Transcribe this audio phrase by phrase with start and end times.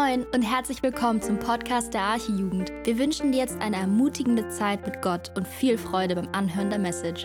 [0.00, 2.70] Moin und herzlich willkommen zum Podcast der Archijugend.
[2.84, 6.78] Wir wünschen dir jetzt eine ermutigende Zeit mit Gott und viel Freude beim Anhören der
[6.78, 7.24] Message.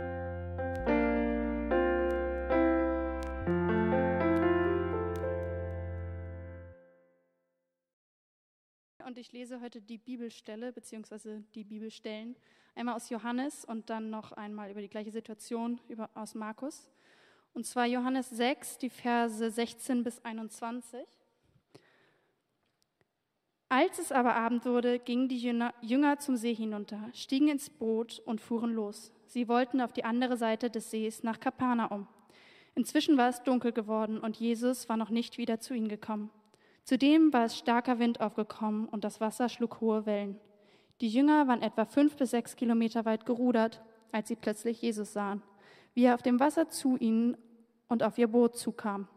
[9.06, 11.42] Und ich lese heute die Bibelstelle bzw.
[11.54, 12.36] die Bibelstellen
[12.74, 16.90] einmal aus Johannes und dann noch einmal über die gleiche Situation über, aus Markus.
[17.54, 21.06] Und zwar Johannes 6, die Verse 16 bis 21.
[23.76, 28.40] Als es aber Abend wurde, gingen die Jünger zum See hinunter, stiegen ins Boot und
[28.40, 29.12] fuhren los.
[29.26, 32.06] Sie wollten auf die andere Seite des Sees nach Kapernaum.
[32.76, 36.30] Inzwischen war es dunkel geworden und Jesus war noch nicht wieder zu ihnen gekommen.
[36.84, 40.40] Zudem war es starker Wind aufgekommen und das Wasser schlug hohe Wellen.
[41.02, 45.42] Die Jünger waren etwa fünf bis sechs Kilometer weit gerudert, als sie plötzlich Jesus sahen,
[45.96, 47.38] wie er auf dem Wasser zu ihnen
[47.88, 49.08] und auf ihr Boot zukam.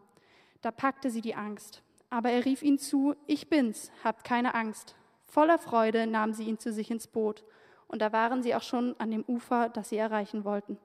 [0.61, 1.83] Da packte sie die Angst.
[2.09, 4.95] Aber er rief ihnen zu, ich bin's, habt keine Angst.
[5.25, 7.43] Voller Freude nahmen sie ihn zu sich ins Boot,
[7.87, 10.77] und da waren sie auch schon an dem Ufer, das sie erreichen wollten.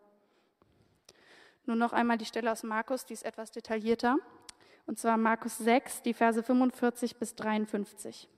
[1.65, 4.17] Nun noch einmal die Stelle aus Markus, die ist etwas detaillierter,
[4.87, 8.28] und zwar Markus 6, die Verse 45 bis 53.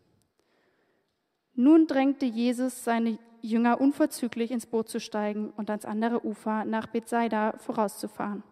[1.54, 6.86] Nun drängte Jesus seine Jünger unverzüglich ins Boot zu steigen und ans andere Ufer nach
[6.86, 8.42] Bethsaida vorauszufahren.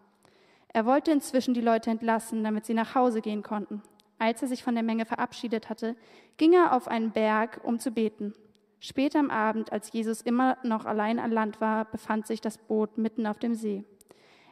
[0.69, 3.83] Er wollte inzwischen die Leute entlassen, damit sie nach Hause gehen konnten.
[4.23, 5.97] Als er sich von der Menge verabschiedet hatte,
[6.37, 8.33] ging er auf einen Berg, um zu beten.
[8.79, 12.97] Später am Abend, als Jesus immer noch allein an Land war, befand sich das Boot
[12.97, 13.83] mitten auf dem See.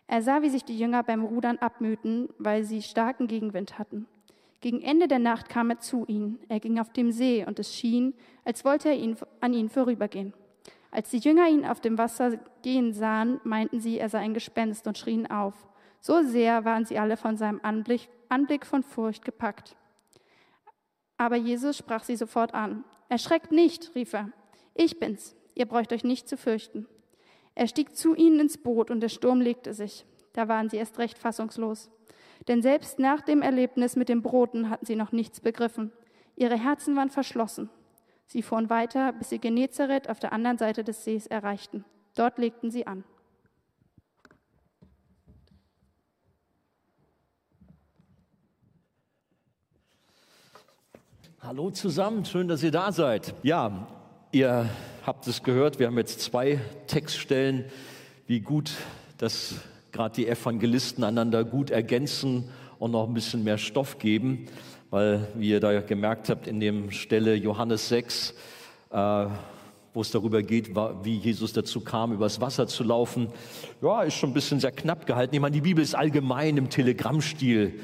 [0.07, 4.07] Er sah, wie sich die Jünger beim Rudern abmühten, weil sie starken Gegenwind hatten.
[4.59, 6.39] Gegen Ende der Nacht kam er zu ihnen.
[6.49, 10.33] Er ging auf dem See und es schien, als wollte er ihn, an ihnen vorübergehen.
[10.91, 14.85] Als die Jünger ihn auf dem Wasser gehen sahen, meinten sie, er sei ein Gespenst
[14.85, 15.55] und schrien auf.
[16.01, 19.75] So sehr waren sie alle von seinem Anblick, Anblick von Furcht gepackt.
[21.17, 22.83] Aber Jesus sprach sie sofort an.
[23.07, 24.31] Erschreckt nicht, rief er.
[24.73, 25.35] Ich bin's.
[25.53, 26.87] Ihr braucht euch nicht zu fürchten.
[27.53, 30.05] Er stieg zu ihnen ins Boot und der Sturm legte sich.
[30.33, 31.91] Da waren sie erst recht fassungslos.
[32.47, 35.91] Denn selbst nach dem Erlebnis mit den Broten hatten sie noch nichts begriffen.
[36.35, 37.69] Ihre Herzen waren verschlossen.
[38.25, 41.85] Sie fuhren weiter, bis sie Genezareth auf der anderen Seite des Sees erreichten.
[42.15, 43.03] Dort legten sie an.
[51.43, 53.33] Hallo zusammen, schön, dass ihr da seid.
[53.41, 53.87] Ja,
[54.31, 54.69] ihr
[55.03, 57.65] habt es gehört, wir haben jetzt zwei Textstellen,
[58.27, 58.73] wie gut,
[59.17, 59.55] dass
[59.91, 62.47] gerade die Evangelisten einander gut ergänzen
[62.77, 64.45] und noch ein bisschen mehr Stoff geben,
[64.91, 68.35] weil, wie ihr da gemerkt habt, in dem Stelle Johannes 6,
[68.91, 69.25] äh,
[69.95, 73.29] wo es darüber geht, wie Jesus dazu kam, übers Wasser zu laufen,
[73.81, 75.33] ja, ist schon ein bisschen sehr knapp gehalten.
[75.33, 77.79] Ich meine, die Bibel ist allgemein im Telegrammstil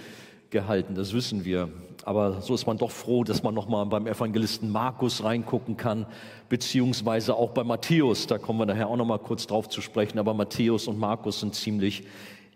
[0.50, 1.70] gehalten, das wissen wir.
[2.04, 6.06] Aber so ist man doch froh, dass man nochmal beim Evangelisten Markus reingucken kann,
[6.48, 8.28] beziehungsweise auch bei Matthäus.
[8.28, 10.18] Da kommen wir nachher auch nochmal kurz drauf zu sprechen.
[10.18, 12.04] Aber Matthäus und Markus sind ziemlich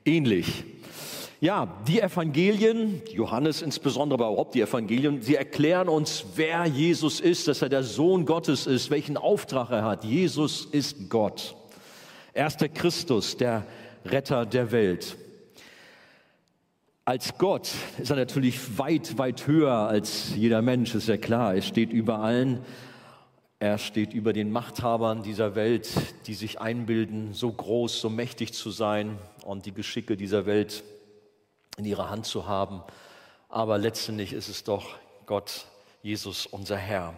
[0.05, 0.63] ähnlich.
[1.41, 7.47] Ja, die Evangelien, Johannes insbesondere, aber überhaupt die Evangelien, sie erklären uns, wer Jesus ist,
[7.47, 10.03] dass er der Sohn Gottes ist, welchen Auftrag er hat.
[10.03, 11.55] Jesus ist Gott.
[12.33, 13.65] Er ist der Christus, der
[14.05, 15.17] Retter der Welt.
[17.11, 17.67] Als Gott
[17.97, 21.53] ist er natürlich weit, weit höher als jeder Mensch, ist ja klar.
[21.53, 22.63] Er steht über allen.
[23.59, 25.89] Er steht über den Machthabern dieser Welt,
[26.27, 30.85] die sich einbilden, so groß, so mächtig zu sein und die Geschicke dieser Welt
[31.75, 32.81] in ihrer Hand zu haben.
[33.49, 34.95] Aber letztendlich ist es doch
[35.25, 35.65] Gott,
[36.03, 37.13] Jesus, unser Herr.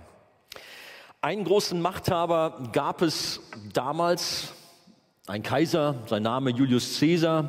[1.22, 3.42] Einen großen Machthaber gab es
[3.74, 4.54] damals,
[5.28, 7.48] ein Kaiser, sein Name Julius Caesar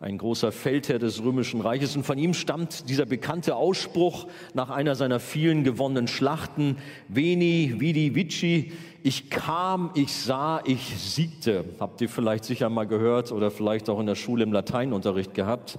[0.00, 1.96] ein großer Feldherr des römischen Reiches.
[1.96, 6.76] Und von ihm stammt dieser bekannte Ausspruch nach einer seiner vielen gewonnenen Schlachten,
[7.08, 8.72] Veni, Vidi, Vici,
[9.02, 11.64] ich kam, ich sah, ich siegte.
[11.80, 15.78] Habt ihr vielleicht sicher mal gehört oder vielleicht auch in der Schule im Lateinunterricht gehabt.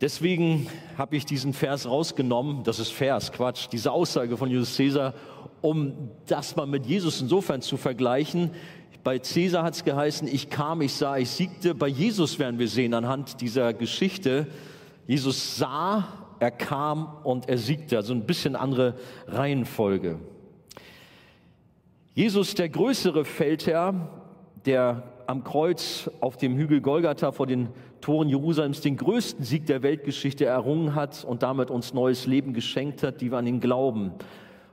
[0.00, 5.14] Deswegen habe ich diesen Vers rausgenommen, das ist Vers, Quatsch, diese Aussage von Julius Caesar,
[5.60, 8.52] um das mal mit Jesus insofern zu vergleichen,
[9.08, 11.74] bei Cäsar hat es geheißen, ich kam, ich sah, ich siegte.
[11.74, 14.48] Bei Jesus werden wir sehen anhand dieser Geschichte,
[15.06, 16.06] Jesus sah,
[16.40, 17.96] er kam und er siegte.
[17.96, 18.96] Also ein bisschen andere
[19.26, 20.18] Reihenfolge.
[22.14, 24.10] Jesus, der größere Feldherr,
[24.66, 27.68] der am Kreuz auf dem Hügel Golgatha vor den
[28.02, 33.02] Toren Jerusalems den größten Sieg der Weltgeschichte errungen hat und damit uns neues Leben geschenkt
[33.02, 34.12] hat, die wir an ihn glauben.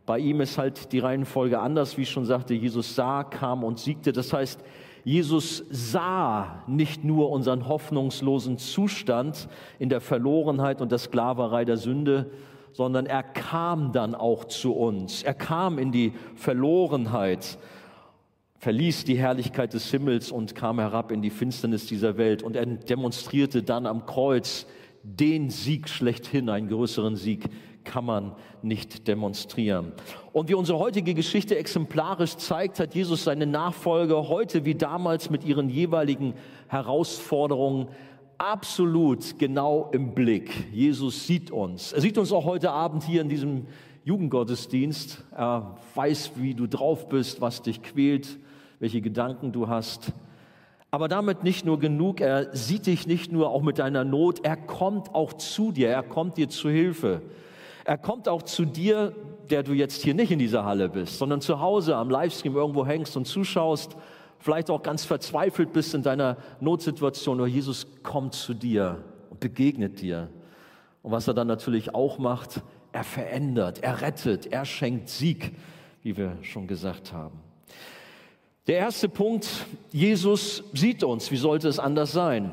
[0.06, 2.54] Bei ihm ist halt die Reihenfolge anders, wie ich schon sagte.
[2.54, 4.12] Jesus sah, kam und siegte.
[4.12, 4.64] Das heißt,
[5.04, 9.48] Jesus sah nicht nur unseren hoffnungslosen Zustand
[9.80, 12.32] in der Verlorenheit und der Sklaverei der Sünde,
[12.74, 15.24] sondern er kam dann auch zu uns.
[15.24, 17.58] Er kam in die Verlorenheit,
[18.58, 22.44] verließ die Herrlichkeit des Himmels und kam herab in die Finsternis dieser Welt.
[22.44, 24.66] Und er demonstrierte dann am Kreuz
[25.04, 27.48] den Sieg schlechthin, einen größeren Sieg
[27.86, 29.94] kann man nicht demonstrieren.
[30.34, 35.46] Und wie unsere heutige Geschichte exemplarisch zeigt, hat Jesus seine Nachfolger heute wie damals mit
[35.46, 36.34] ihren jeweiligen
[36.68, 37.88] Herausforderungen
[38.38, 40.52] absolut genau im Blick.
[40.74, 41.94] Jesus sieht uns.
[41.94, 43.68] Er sieht uns auch heute Abend hier in diesem
[44.04, 45.24] Jugendgottesdienst.
[45.32, 48.38] Er weiß, wie du drauf bist, was dich quält,
[48.80, 50.12] welche Gedanken du hast.
[50.92, 54.56] Aber damit nicht nur genug, er sieht dich nicht nur auch mit deiner Not, er
[54.56, 57.22] kommt auch zu dir, er kommt dir zu Hilfe.
[57.86, 59.16] Er kommt auch zu dir,
[59.50, 62.86] der du jetzt hier nicht in dieser Halle bist, sondern zu Hause am Livestream irgendwo
[62.86, 63.96] hängst und zuschaust
[64.40, 70.02] vielleicht auch ganz verzweifelt bist in deiner Notsituation, aber Jesus kommt zu dir und begegnet
[70.02, 70.30] dir.
[71.04, 72.62] Und was er dann natürlich auch macht,
[72.92, 75.54] er verändert, er rettet, er schenkt Sieg,
[76.02, 77.40] wie wir schon gesagt haben.
[78.66, 79.48] Der erste Punkt,
[79.92, 81.30] Jesus sieht uns.
[81.30, 82.52] Wie sollte es anders sein?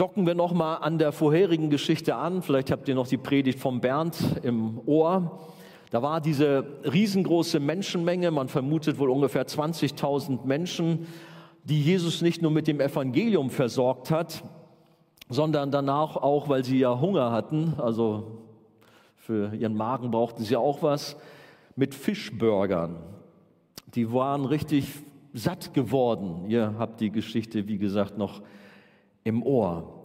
[0.00, 2.40] Docken wir noch mal an der vorherigen Geschichte an.
[2.40, 5.38] Vielleicht habt ihr noch die Predigt von Bernd im Ohr.
[5.90, 11.06] Da war diese riesengroße Menschenmenge, man vermutet wohl ungefähr 20.000 Menschen,
[11.64, 14.42] die Jesus nicht nur mit dem Evangelium versorgt hat,
[15.28, 18.38] sondern danach auch, weil sie ja Hunger hatten, also
[19.16, 21.14] für ihren Magen brauchten sie auch was,
[21.76, 22.96] mit Fischburgern.
[23.94, 24.86] Die waren richtig
[25.34, 26.46] satt geworden.
[26.48, 28.40] Ihr habt die Geschichte, wie gesagt, noch
[29.24, 30.00] im Ohr.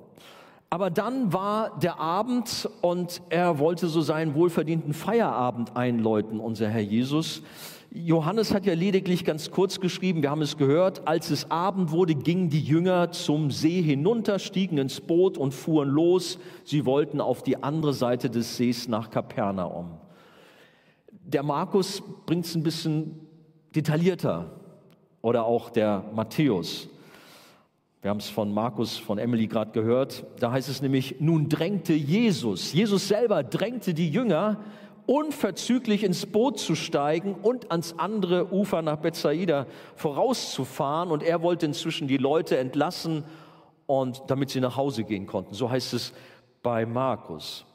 [0.69, 6.81] Aber dann war der Abend und er wollte so seinen wohlverdienten Feierabend einläuten, unser Herr
[6.81, 7.43] Jesus.
[7.91, 12.13] Johannes hat ja lediglich ganz kurz geschrieben, wir haben es gehört, als es Abend wurde,
[12.13, 16.37] gingen die Jünger zum See hinunter, stiegen ins Boot und fuhren los.
[16.65, 19.91] Sie wollten auf die andere Seite des Sees nach Kapernaum.
[21.09, 23.21] Der Markus bringt es ein bisschen
[23.73, 24.51] detaillierter
[25.21, 26.89] oder auch der Matthäus.
[28.05, 30.27] Wir haben es von Markus, von Emily gerade gehört.
[30.39, 34.59] Da heißt es nämlich, nun drängte Jesus, Jesus selber drängte die Jünger,
[35.07, 39.65] unverzüglich ins Boot zu steigen und ans andere Ufer nach Bethsaida
[39.95, 41.09] vorauszufahren.
[41.09, 43.23] Und er wollte inzwischen die Leute entlassen
[43.87, 45.55] und damit sie nach Hause gehen konnten.
[45.55, 46.13] So heißt es
[46.61, 47.65] bei Markus.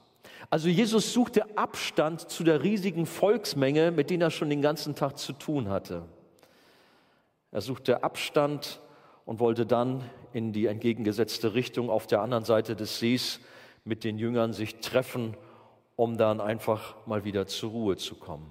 [0.49, 5.19] Also Jesus suchte Abstand zu der riesigen Volksmenge, mit denen er schon den ganzen Tag
[5.19, 6.03] zu tun hatte.
[7.51, 8.81] Er suchte Abstand
[9.31, 13.39] und wollte dann in die entgegengesetzte Richtung auf der anderen Seite des Sees
[13.85, 15.37] mit den Jüngern sich treffen,
[15.95, 18.51] um dann einfach mal wieder zur Ruhe zu kommen.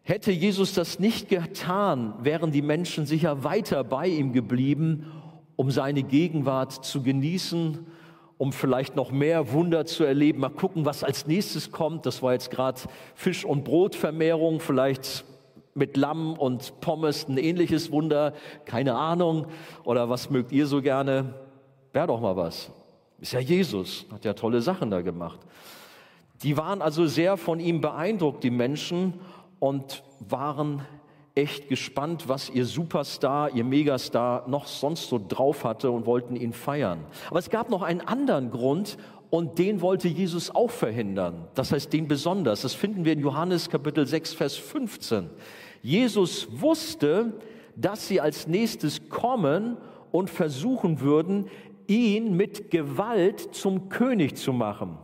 [0.00, 5.12] Hätte Jesus das nicht getan, wären die Menschen sicher weiter bei ihm geblieben,
[5.56, 7.86] um seine Gegenwart zu genießen,
[8.38, 10.40] um vielleicht noch mehr Wunder zu erleben.
[10.40, 12.06] Mal gucken, was als nächstes kommt.
[12.06, 12.80] Das war jetzt gerade
[13.14, 14.58] Fisch- und Brotvermehrung.
[14.60, 15.26] Vielleicht
[15.74, 18.34] mit Lamm und Pommes ein ähnliches Wunder,
[18.64, 19.46] keine Ahnung.
[19.84, 21.34] Oder was mögt ihr so gerne?
[21.92, 22.70] Wäre doch mal was.
[23.20, 25.40] Ist ja Jesus, hat ja tolle Sachen da gemacht.
[26.42, 29.14] Die waren also sehr von ihm beeindruckt, die Menschen,
[29.58, 30.86] und waren
[31.34, 36.52] echt gespannt, was ihr Superstar, ihr Megastar noch sonst so drauf hatte und wollten ihn
[36.52, 37.04] feiern.
[37.28, 38.96] Aber es gab noch einen anderen Grund
[39.28, 41.46] und den wollte Jesus auch verhindern.
[41.54, 42.62] Das heißt, den besonders.
[42.62, 45.30] Das finden wir in Johannes Kapitel 6, Vers 15.
[45.82, 47.32] Jesus wusste,
[47.76, 49.76] dass sie als nächstes kommen
[50.12, 51.48] und versuchen würden,
[51.86, 54.98] ihn mit Gewalt zum König zu machen.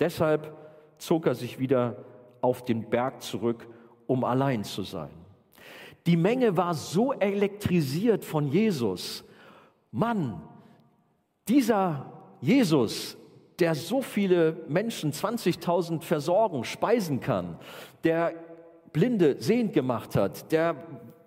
[0.00, 0.56] Deshalb
[0.98, 2.04] zog er sich wieder
[2.40, 3.66] auf den Berg zurück,
[4.06, 5.10] um allein zu sein.
[6.06, 9.24] Die Menge war so elektrisiert von Jesus.
[9.90, 10.42] Mann,
[11.48, 13.16] dieser Jesus,
[13.58, 17.58] der so viele Menschen, 20.000 versorgen, speisen kann,
[18.02, 18.34] der
[18.94, 20.76] Blinde sehend gemacht hat, der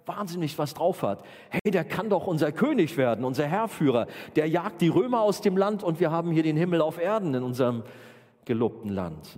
[0.06, 1.24] wahnsinnig was drauf hat.
[1.50, 4.08] Hey, der kann doch unser König werden, unser Herrführer.
[4.38, 7.36] Der jagt die Römer aus dem Land und wir haben hier den Himmel auf Erden
[7.36, 7.84] in unserem
[8.46, 9.38] gelobten Land.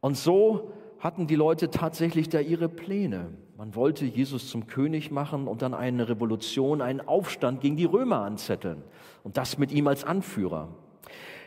[0.00, 3.30] Und so hatten die Leute tatsächlich da ihre Pläne.
[3.56, 8.22] Man wollte Jesus zum König machen und dann eine Revolution, einen Aufstand gegen die Römer
[8.22, 8.82] anzetteln.
[9.22, 10.68] Und das mit ihm als Anführer.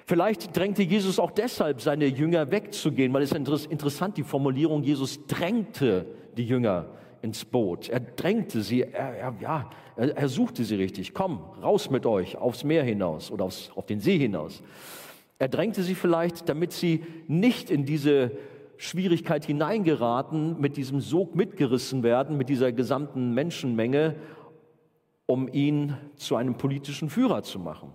[0.10, 5.24] Vielleicht drängte Jesus auch deshalb seine Jünger wegzugehen, weil es ist interessant, die Formulierung, Jesus
[5.28, 6.88] drängte die Jünger
[7.22, 7.90] ins Boot.
[7.90, 11.14] Er drängte sie, er, er, ja, er, er, suchte sie richtig.
[11.14, 14.64] Komm, raus mit euch aufs Meer hinaus oder aufs, auf den See hinaus.
[15.38, 18.32] Er drängte sie vielleicht, damit sie nicht in diese
[18.78, 24.16] Schwierigkeit hineingeraten, mit diesem Sog mitgerissen werden, mit dieser gesamten Menschenmenge,
[25.28, 27.94] um ihn zu einem politischen Führer zu machen.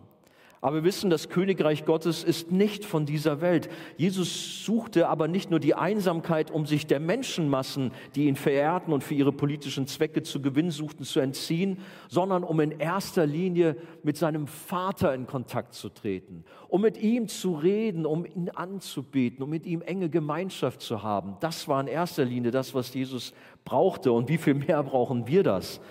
[0.64, 3.68] Aber wir wissen, das Königreich Gottes ist nicht von dieser Welt.
[3.98, 9.04] Jesus suchte aber nicht nur die Einsamkeit, um sich der Menschenmassen, die ihn verehrten und
[9.04, 14.16] für ihre politischen Zwecke zu gewinnen suchten, zu entziehen, sondern um in erster Linie mit
[14.16, 19.50] seinem Vater in Kontakt zu treten, um mit ihm zu reden, um ihn anzubeten, um
[19.50, 21.36] mit ihm enge Gemeinschaft zu haben.
[21.40, 23.34] Das war in erster Linie das, was Jesus
[23.66, 24.12] brauchte.
[24.12, 25.82] Und wie viel mehr brauchen wir das?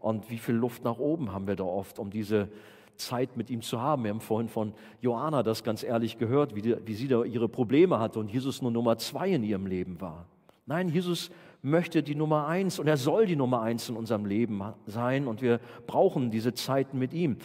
[0.00, 2.48] Und wie viel Luft nach oben haben wir da oft, um diese
[3.06, 4.04] Zeit mit ihm zu haben.
[4.04, 7.48] Wir haben vorhin von Johanna das ganz ehrlich gehört, wie, die, wie sie da ihre
[7.48, 10.26] Probleme hatte und Jesus nur Nummer zwei in ihrem Leben war.
[10.66, 11.30] Nein, Jesus
[11.62, 15.42] möchte die Nummer eins und er soll die Nummer eins in unserem Leben sein und
[15.42, 17.36] wir brauchen diese Zeiten mit ihm.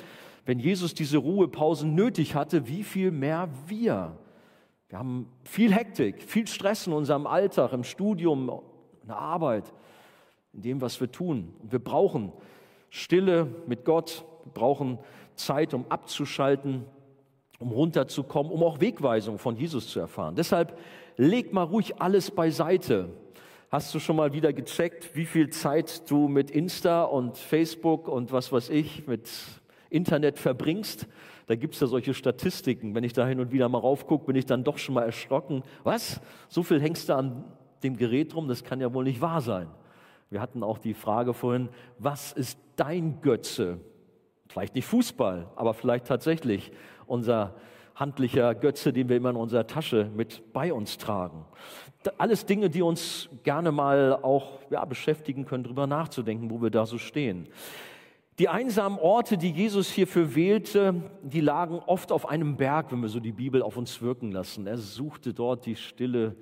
[0.45, 4.17] Wenn Jesus diese Ruhepausen nötig hatte, wie viel mehr wir?
[4.89, 8.49] Wir haben viel Hektik, viel Stress in unserem Alltag, im Studium,
[9.01, 9.73] in der Arbeit,
[10.53, 11.53] in dem, was wir tun.
[11.61, 12.31] Und wir brauchen
[12.89, 14.97] Stille mit Gott, wir brauchen
[15.37, 16.85] Zeit, um abzuschalten,
[17.59, 20.35] um runterzukommen, um auch Wegweisung von Jesus zu erfahren.
[20.35, 20.77] Deshalb
[21.15, 23.09] leg mal ruhig alles beiseite.
[23.69, 28.31] Hast du schon mal wieder gecheckt, wie viel Zeit du mit Insta und Facebook und
[28.31, 29.29] was weiß ich, mit
[29.89, 31.07] Internet verbringst?
[31.47, 32.95] Da gibt es ja solche Statistiken.
[32.95, 35.63] Wenn ich da hin und wieder mal raufgucke, bin ich dann doch schon mal erschrocken.
[35.83, 36.21] Was?
[36.49, 37.43] So viel hängst du an
[37.83, 38.47] dem Gerät rum?
[38.47, 39.67] Das kann ja wohl nicht wahr sein.
[40.29, 43.79] Wir hatten auch die Frage vorhin, was ist dein Götze?
[44.49, 46.71] Vielleicht nicht Fußball, aber vielleicht tatsächlich
[47.05, 47.55] unser
[47.95, 51.45] handlicher Götze, den wir immer in unserer Tasche mit bei uns tragen.
[52.17, 56.85] Alles Dinge, die uns gerne mal auch ja, beschäftigen können, darüber nachzudenken, wo wir da
[56.85, 57.49] so stehen.
[58.39, 63.09] Die einsamen Orte, die Jesus hierfür wählte, die lagen oft auf einem Berg, wenn wir
[63.09, 64.67] so die Bibel auf uns wirken lassen.
[64.67, 66.35] Er suchte dort die Stille,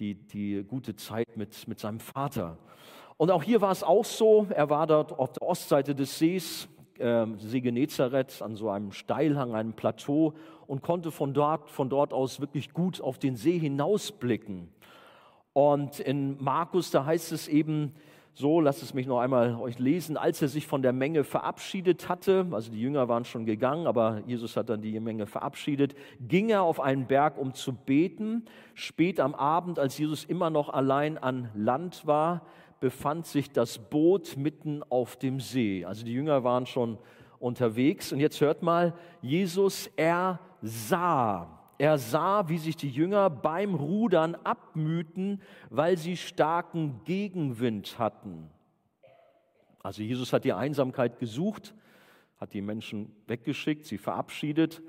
[0.00, 2.58] die, die gute Zeit mit, mit seinem Vater.
[3.16, 6.68] Und auch hier war es auch so, er war dort auf der Ostseite des Sees,
[6.98, 10.34] äh, See Genezareth an so einem Steilhang, einem Plateau
[10.66, 14.68] und konnte von dort, von dort aus wirklich gut auf den See hinausblicken.
[15.52, 17.94] Und in Markus, da heißt es eben
[18.38, 22.08] so, lasst es mich noch einmal euch lesen, als er sich von der Menge verabschiedet
[22.08, 26.50] hatte, also die Jünger waren schon gegangen, aber Jesus hat dann die Menge verabschiedet, ging
[26.50, 28.44] er auf einen Berg, um zu beten.
[28.74, 32.42] Spät am Abend, als Jesus immer noch allein an Land war,
[32.80, 35.84] befand sich das Boot mitten auf dem See.
[35.84, 36.98] Also die Jünger waren schon
[37.38, 38.12] unterwegs.
[38.12, 41.58] Und jetzt hört mal, Jesus, er sah.
[41.78, 48.50] Er sah, wie sich die Jünger beim Rudern abmühten, weil sie starken Gegenwind hatten.
[49.82, 51.74] Also Jesus hat die Einsamkeit gesucht,
[52.38, 54.82] hat die Menschen weggeschickt, sie verabschiedet,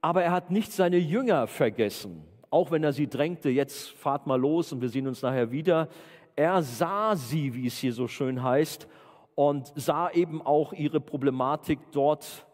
[0.00, 4.38] aber er hat nicht seine Jünger vergessen, auch wenn er sie drängte, jetzt fahrt mal
[4.38, 5.88] los und wir sehen uns nachher wieder.
[6.36, 8.88] Er sah sie, wie es hier so schön heißt,
[9.34, 12.46] und sah eben auch ihre Problematik dort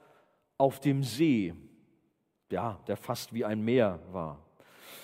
[0.58, 1.54] auf dem See,
[2.50, 4.38] ja, der fast wie ein Meer war.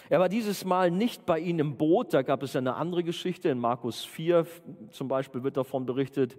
[0.08, 3.48] Er war dieses Mal nicht bei ihnen im Boot, da gab es eine andere Geschichte,
[3.48, 4.46] in Markus 4
[4.90, 6.36] zum Beispiel wird davon berichtet.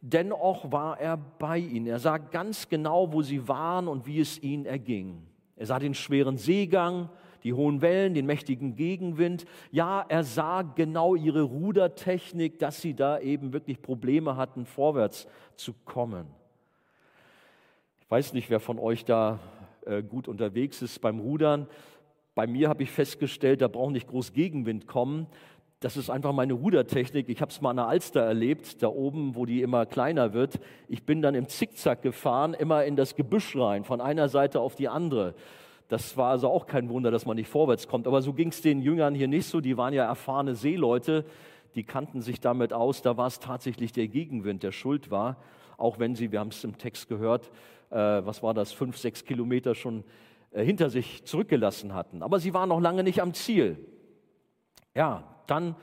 [0.00, 1.86] Dennoch war er bei ihnen.
[1.86, 5.26] Er sah ganz genau, wo sie waren und wie es ihnen erging.
[5.56, 7.08] Er sah den schweren Seegang,
[7.48, 9.46] die hohen Wellen, den mächtigen Gegenwind.
[9.70, 15.26] Ja, er sah genau ihre Rudertechnik, dass sie da eben wirklich Probleme hatten, vorwärts
[15.56, 16.26] zu kommen.
[18.02, 19.38] Ich weiß nicht, wer von euch da
[19.86, 21.68] äh, gut unterwegs ist beim Rudern.
[22.34, 25.26] Bei mir habe ich festgestellt, da braucht nicht groß Gegenwind kommen.
[25.80, 27.30] Das ist einfach meine Rudertechnik.
[27.30, 30.60] Ich habe es mal an der Alster erlebt, da oben, wo die immer kleiner wird.
[30.86, 34.74] Ich bin dann im Zickzack gefahren, immer in das Gebüsch rein, von einer Seite auf
[34.74, 35.34] die andere.
[35.88, 38.06] Das war also auch kein Wunder, dass man nicht vorwärts kommt.
[38.06, 39.60] Aber so ging es den Jüngern hier nicht so.
[39.60, 41.24] Die waren ja erfahrene Seeleute,
[41.74, 43.00] die kannten sich damit aus.
[43.00, 45.38] Da war es tatsächlich der Gegenwind, der schuld war.
[45.78, 47.50] Auch wenn sie, wir haben es im Text gehört,
[47.90, 50.04] äh, was war das, fünf, sechs Kilometer schon
[50.50, 52.22] äh, hinter sich zurückgelassen hatten.
[52.22, 53.78] Aber sie waren noch lange nicht am Ziel.
[54.94, 55.74] Ja, dann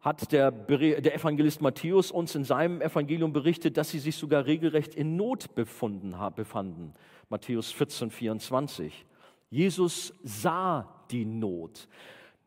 [0.00, 4.94] hat der, der, Evangelist Matthäus uns in seinem Evangelium berichtet, dass sie sich sogar regelrecht
[4.94, 6.94] in Not befunden, befanden.
[7.28, 9.04] Matthäus 14, 24.
[9.50, 11.88] Jesus sah die Not.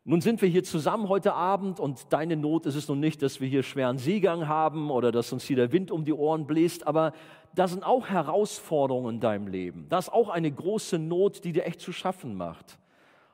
[0.06, 3.42] Nun sind wir hier zusammen heute Abend und deine Not ist es nun nicht, dass
[3.42, 6.88] wir hier schweren Seegang haben oder dass uns hier der Wind um die Ohren bläst,
[6.88, 7.12] aber
[7.56, 9.86] da sind auch Herausforderungen in deinem Leben.
[9.90, 12.80] Da ist auch eine große Not, die dir echt zu schaffen macht.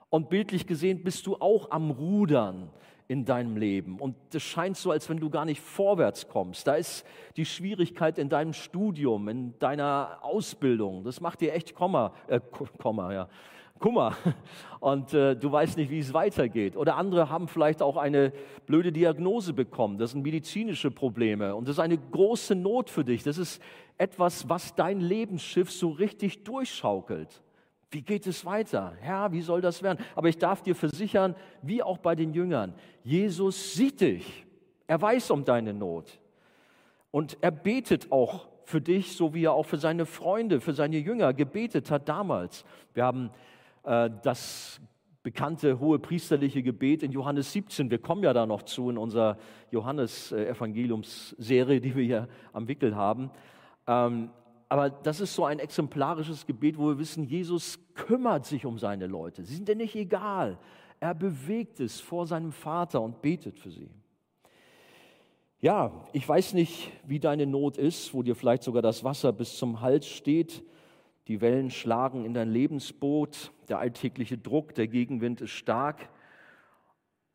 [0.09, 2.71] Und bildlich gesehen bist du auch am Rudern
[3.07, 3.99] in deinem Leben.
[3.99, 6.67] Und es scheint so, als wenn du gar nicht vorwärts kommst.
[6.67, 7.05] Da ist
[7.37, 11.03] die Schwierigkeit in deinem Studium, in deiner Ausbildung.
[11.03, 12.39] Das macht dir echt Komma, äh,
[12.79, 13.29] Komma, ja
[13.79, 14.15] Kummer
[14.79, 16.75] und äh, du weißt nicht, wie es weitergeht.
[16.75, 18.31] Oder andere haben vielleicht auch eine
[18.65, 19.97] blöde Diagnose bekommen.
[19.97, 23.23] Das sind medizinische Probleme und das ist eine große Not für dich.
[23.23, 23.61] Das ist
[23.97, 27.41] etwas, was dein Lebensschiff so richtig durchschaukelt.
[27.91, 28.93] Wie geht es weiter?
[28.99, 30.03] Herr, wie soll das werden?
[30.15, 34.45] Aber ich darf dir versichern, wie auch bei den Jüngern, Jesus sieht dich.
[34.85, 36.19] Er weiß um deine Not.
[37.11, 40.97] Und er betet auch für dich, so wie er auch für seine Freunde, für seine
[40.97, 42.63] Jünger gebetet hat damals.
[42.93, 43.31] Wir haben
[43.83, 44.81] das
[45.23, 47.91] bekannte hohe priesterliche Gebet in Johannes 17.
[47.91, 49.37] Wir kommen ja da noch zu in unserer
[49.71, 53.29] Johannes-Evangeliumsserie, die wir hier am Wickel haben.
[53.85, 54.29] Ähm,
[54.69, 59.07] aber das ist so ein exemplarisches Gebet, wo wir wissen, Jesus kümmert sich um seine
[59.07, 59.43] Leute.
[59.43, 60.59] Sie sind ja nicht egal.
[60.99, 63.89] Er bewegt es vor seinem Vater und betet für sie.
[65.59, 69.57] Ja, ich weiß nicht, wie deine Not ist, wo dir vielleicht sogar das Wasser bis
[69.57, 70.63] zum Hals steht.
[71.29, 76.09] Die Wellen schlagen in dein Lebensboot, der alltägliche Druck, der Gegenwind ist stark.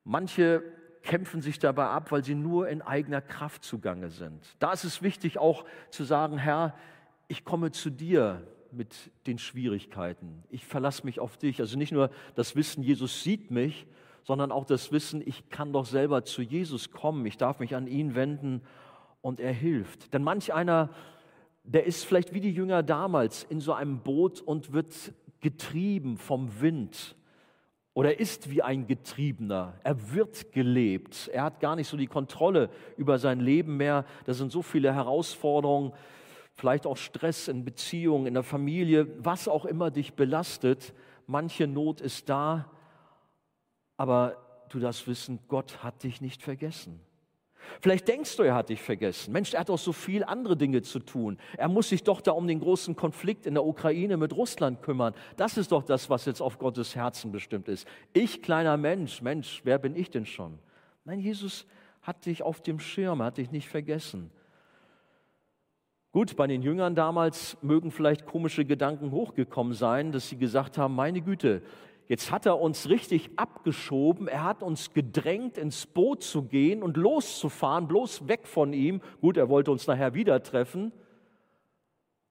[0.03, 0.65] Manche
[1.03, 4.57] kämpfen sich dabei ab, weil sie nur in eigener Kraft zugange sind.
[4.59, 6.75] Da ist es wichtig auch zu sagen, Herr,
[7.29, 10.43] ich komme zu dir mit den Schwierigkeiten.
[10.51, 11.61] Ich verlasse mich auf dich.
[11.61, 13.87] Also nicht nur das Wissen, Jesus sieht mich,
[14.25, 17.87] sondern auch das Wissen, ich kann doch selber zu Jesus kommen, ich darf mich an
[17.87, 18.63] ihn wenden
[19.21, 20.13] und er hilft.
[20.13, 20.91] Denn manch einer,
[21.65, 24.95] der ist vielleicht wie die Jünger damals in so einem Boot und wird
[25.41, 27.17] getrieben vom Wind
[27.95, 29.75] oder ist wie ein Getriebener.
[29.85, 31.31] Er wird gelebt.
[31.33, 34.05] Er hat gar nicht so die Kontrolle über sein Leben mehr.
[34.27, 35.93] Da sind so viele Herausforderungen,
[36.55, 40.93] vielleicht auch Stress in Beziehungen, in der Familie, was auch immer dich belastet.
[41.27, 42.69] Manche Not ist da,
[43.97, 47.01] aber du darfst wissen, Gott hat dich nicht vergessen.
[47.81, 49.33] Vielleicht denkst du, er hat dich vergessen.
[49.33, 51.39] Mensch, er hat doch so viel andere Dinge zu tun.
[51.57, 55.15] Er muss sich doch da um den großen Konflikt in der Ukraine mit Russland kümmern.
[55.37, 57.87] Das ist doch das, was jetzt auf Gottes Herzen bestimmt ist.
[58.13, 60.59] Ich, kleiner Mensch, Mensch, wer bin ich denn schon?
[61.05, 61.67] Nein, Jesus
[62.03, 64.31] hat dich auf dem Schirm, hat dich nicht vergessen.
[66.13, 70.95] Gut, bei den Jüngern damals mögen vielleicht komische Gedanken hochgekommen sein, dass sie gesagt haben,
[70.95, 71.61] meine Güte,
[72.07, 76.97] Jetzt hat er uns richtig abgeschoben, er hat uns gedrängt, ins Boot zu gehen und
[76.99, 79.01] loszufahren, bloß weg von ihm.
[79.21, 80.93] Gut, er wollte uns nachher wieder treffen.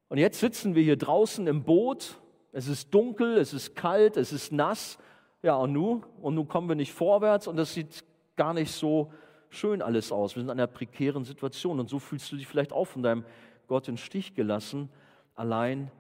[0.10, 2.20] Und jetzt sitzen wir hier draußen im Boot,
[2.52, 5.00] es ist dunkel, es ist kalt, es ist nass.
[5.42, 6.06] Ja, und nun?
[6.22, 8.04] Und nun kommen wir nicht vorwärts und das sieht
[8.36, 9.12] gar nicht so
[9.50, 10.36] schön alles aus.
[10.36, 13.26] Wir sind in einer prekären Situation und so fühlst du dich vielleicht auch von deinem
[13.68, 14.90] Gott in Stich gelassen,
[15.34, 15.92] allein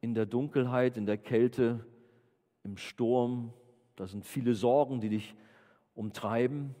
[0.00, 1.84] in der Dunkelheit, in der Kälte,
[2.64, 3.52] im Sturm,
[3.96, 5.34] da sind viele Sorgen, die dich
[5.94, 6.74] umtreiben,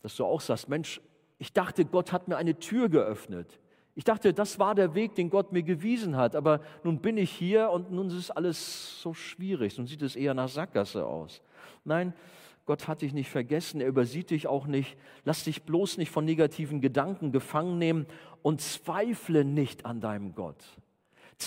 [0.00, 1.00] dass du auch sagst, Mensch,
[1.38, 3.58] ich dachte, Gott hat mir eine Tür geöffnet.
[3.94, 7.30] Ich dachte, das war der Weg, den Gott mir gewiesen hat, aber nun bin ich
[7.30, 11.42] hier und nun ist alles so schwierig, nun sieht es eher nach Sackgasse aus.
[11.84, 12.14] Nein,
[12.64, 14.96] Gott hat dich nicht vergessen, er übersieht dich auch nicht.
[15.24, 18.06] Lass dich bloß nicht von negativen Gedanken gefangen nehmen
[18.40, 20.64] und zweifle nicht an deinem Gott.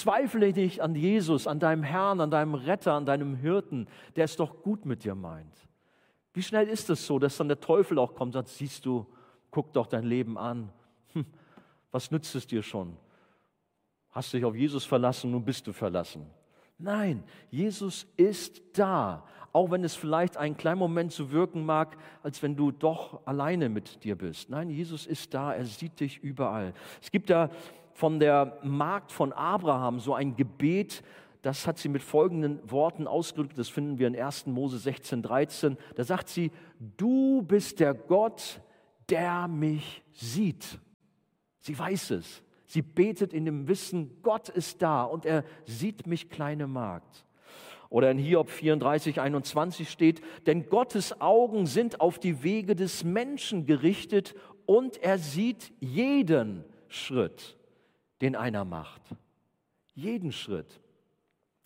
[0.02, 4.36] Zweifle nicht an Jesus, an deinem Herrn, an deinem Retter, an deinem Hirten, der es
[4.36, 5.68] doch gut mit dir meint.
[6.34, 9.06] Wie schnell ist es so, dass dann der Teufel auch kommt und sagt, siehst du,
[9.52, 10.70] guck doch dein Leben an.
[11.14, 11.26] Hm,
[11.92, 12.98] was nützt es dir schon?
[14.12, 16.26] Hast dich auf Jesus verlassen, nun bist du verlassen.
[16.78, 22.44] Nein, Jesus ist da, auch wenn es vielleicht einen kleinen Moment so wirken mag, als
[22.44, 24.50] wenn du doch alleine mit dir bist.
[24.50, 26.74] Nein, Jesus ist da, er sieht dich überall.
[27.02, 27.50] Es gibt da
[27.96, 31.02] von der Magd von Abraham so ein Gebet,
[31.42, 34.48] das hat sie mit folgenden Worten ausgedrückt, das finden wir in 1.
[34.48, 35.78] Mose 16, 13.
[35.96, 36.52] Da sagt sie,
[36.98, 38.60] du bist der Gott,
[39.10, 40.78] der mich sieht.
[41.62, 42.44] Sie weiß es.
[42.66, 47.26] Sie betet in dem Wissen, Gott ist da und er sieht mich, kleine Magd.
[47.90, 53.66] Oder in Hiob 34, 21 steht, denn Gottes Augen sind auf die Wege des Menschen
[53.66, 57.55] gerichtet und er sieht jeden Schritt
[58.22, 59.02] den einer macht.
[59.94, 60.80] Jeden Schritt.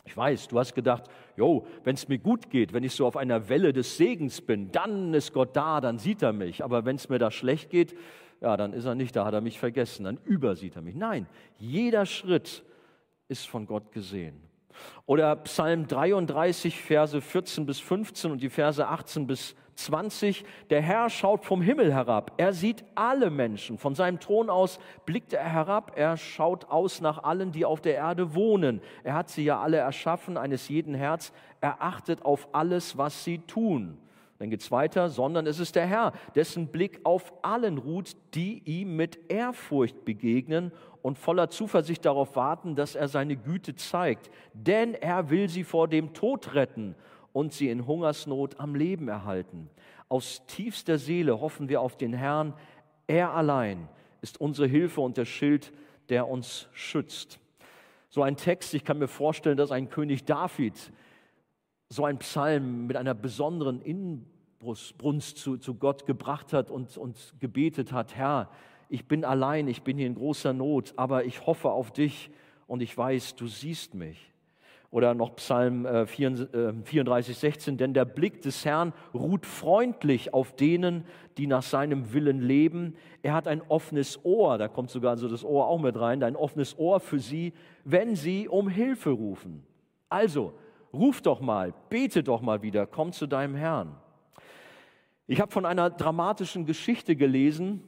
[0.06, 1.04] Ich weiß, du hast gedacht,
[1.36, 4.72] jo, wenn es mir gut geht, wenn ich so auf einer Welle des Segens bin,
[4.72, 6.64] dann ist Gott da, dann sieht er mich.
[6.64, 7.96] Aber wenn es mir da schlecht geht,
[8.42, 10.96] ja, dann ist er nicht da, hat er mich vergessen, dann übersieht er mich.
[10.96, 12.64] Nein, jeder Schritt
[13.28, 14.42] ist von Gott gesehen.
[15.06, 21.10] Oder Psalm 33, Verse 14 bis 15 und die Verse 18 bis 20, der Herr
[21.10, 22.34] schaut vom Himmel herab.
[22.38, 23.78] Er sieht alle Menschen.
[23.78, 25.94] Von seinem Thron aus blickt er herab.
[25.96, 28.82] Er schaut aus nach allen, die auf der Erde wohnen.
[29.04, 31.32] Er hat sie ja alle erschaffen, eines jeden Herz.
[31.62, 33.98] Er achtet auf alles, was sie tun.
[34.38, 38.62] Dann geht es weiter, sondern es ist der Herr, dessen Blick auf allen ruht, die
[38.64, 44.30] ihm mit Ehrfurcht begegnen und voller Zuversicht darauf warten, dass er seine Güte zeigt.
[44.54, 46.96] Denn er will sie vor dem Tod retten
[47.34, 49.70] und sie in Hungersnot am Leben erhalten.
[50.08, 52.54] Aus tiefster Seele hoffen wir auf den Herrn.
[53.08, 53.88] Er allein
[54.22, 55.72] ist unsere Hilfe und der Schild,
[56.10, 57.40] der uns schützt.
[58.10, 60.92] So ein Text, ich kann mir vorstellen, dass ein König David
[61.90, 67.92] so ein Psalm mit einer besonderen Inbrunst zu, zu Gott gebracht hat und, und gebetet
[67.92, 68.50] hat, Herr,
[68.90, 72.32] ich bin allein, ich bin hier in großer Not, aber ich hoffe auf dich
[72.66, 74.32] und ich weiß, du siehst mich.
[74.92, 81.06] Oder noch Psalm 34, 16, äh, denn der Blick des Herrn ruht freundlich auf denen,
[81.38, 82.96] die nach seinem Willen leben.
[83.22, 86.36] Er hat ein offenes Ohr, da kommt sogar so das Ohr auch mit rein, ein
[86.36, 89.64] offenes Ohr für sie, wenn sie um Hilfe rufen.
[90.10, 90.54] Also,
[90.92, 93.96] ruf doch mal, bete doch mal wieder, komm zu deinem Herrn.
[95.28, 97.84] Ich habe von einer dramatischen Geschichte gelesen.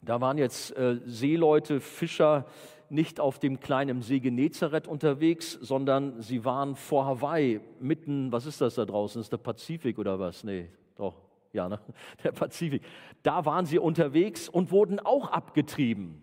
[0.00, 2.46] Da waren jetzt äh, Seeleute, Fischer,
[2.90, 8.60] nicht auf dem kleinen See Genezareth unterwegs, sondern sie waren vor Hawaii, mitten, was ist
[8.60, 9.20] das da draußen?
[9.20, 10.44] Ist der Pazifik oder was?
[10.44, 11.14] Nee, doch,
[11.52, 11.80] ja, ne?
[12.24, 12.82] der Pazifik.
[13.22, 16.22] Da waren sie unterwegs und wurden auch abgetrieben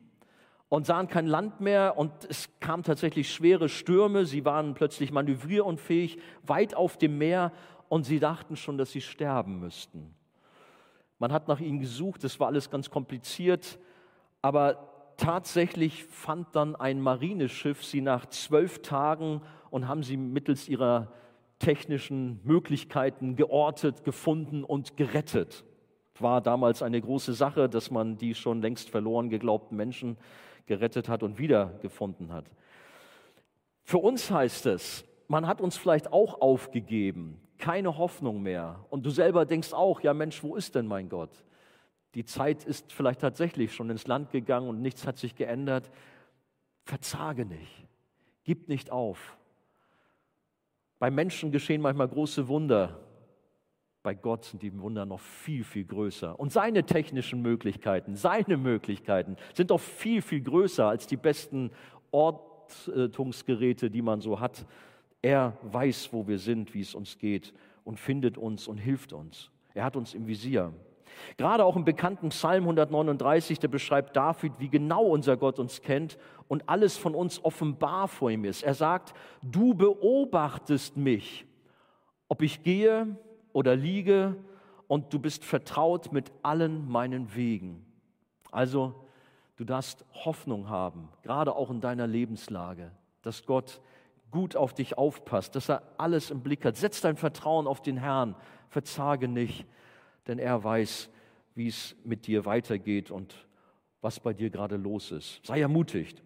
[0.69, 4.25] und sahen kein Land mehr und es kamen tatsächlich schwere Stürme.
[4.25, 7.51] Sie waren plötzlich manövrierunfähig, weit auf dem Meer
[7.89, 10.15] und sie dachten schon, dass sie sterben müssten.
[11.19, 13.79] Man hat nach ihnen gesucht, es war alles ganz kompliziert,
[14.41, 14.92] aber
[15.23, 21.13] tatsächlich fand dann ein Marineschiff sie nach zwölf Tagen und haben sie mittels ihrer
[21.59, 25.63] technischen Möglichkeiten geortet, gefunden und gerettet.
[26.19, 30.17] War damals eine große Sache, dass man die schon längst verloren geglaubten Menschen
[30.65, 32.45] gerettet hat und wiedergefunden hat.
[33.83, 38.85] Für uns heißt es, man hat uns vielleicht auch aufgegeben, keine Hoffnung mehr.
[38.89, 41.45] Und du selber denkst auch, ja Mensch, wo ist denn mein Gott?
[42.15, 45.89] Die Zeit ist vielleicht tatsächlich schon ins Land gegangen und nichts hat sich geändert.
[46.83, 47.87] Verzage nicht.
[48.43, 49.37] Gib nicht auf.
[50.99, 52.99] Bei Menschen geschehen manchmal große Wunder.
[54.03, 56.39] Bei Gott sind die Wunder noch viel, viel größer.
[56.39, 61.71] Und seine technischen Möglichkeiten, seine Möglichkeiten sind doch viel, viel größer als die besten
[62.11, 64.65] Ortungsgeräte, die man so hat.
[65.21, 67.53] Er weiß, wo wir sind, wie es uns geht
[67.85, 69.49] und findet uns und hilft uns.
[69.73, 70.73] Er hat uns im Visier.
[71.37, 76.17] Gerade auch im bekannten Psalm 139, der beschreibt David, wie genau unser Gott uns kennt
[76.47, 78.63] und alles von uns offenbar vor ihm ist.
[78.63, 81.45] Er sagt, du beobachtest mich,
[82.27, 83.17] ob ich gehe
[83.53, 84.35] oder liege
[84.87, 87.85] und du bist vertraut mit allen meinen Wegen.
[88.51, 88.93] Also
[89.55, 93.81] du darfst Hoffnung haben, gerade auch in deiner Lebenslage, dass Gott
[94.33, 96.75] gut auf dich aufpasst, dass er alles im Blick hat.
[96.75, 98.35] Setz dein Vertrauen auf den Herrn,
[98.67, 99.65] verzage nicht
[100.27, 101.09] denn er weiß,
[101.55, 103.47] wie es mit dir weitergeht und
[104.01, 105.39] was bei dir gerade los ist.
[105.45, 106.21] Sei ermutigt.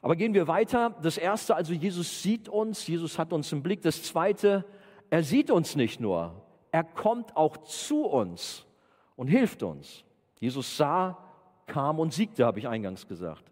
[0.00, 0.96] Aber gehen wir weiter.
[1.02, 3.82] Das erste, also Jesus sieht uns, Jesus hat uns im Blick.
[3.82, 4.64] Das zweite,
[5.10, 8.66] er sieht uns nicht nur, er kommt auch zu uns
[9.14, 10.04] und hilft uns.
[10.40, 11.18] Jesus sah,
[11.66, 13.44] kam und siegte, habe ich eingangs gesagt.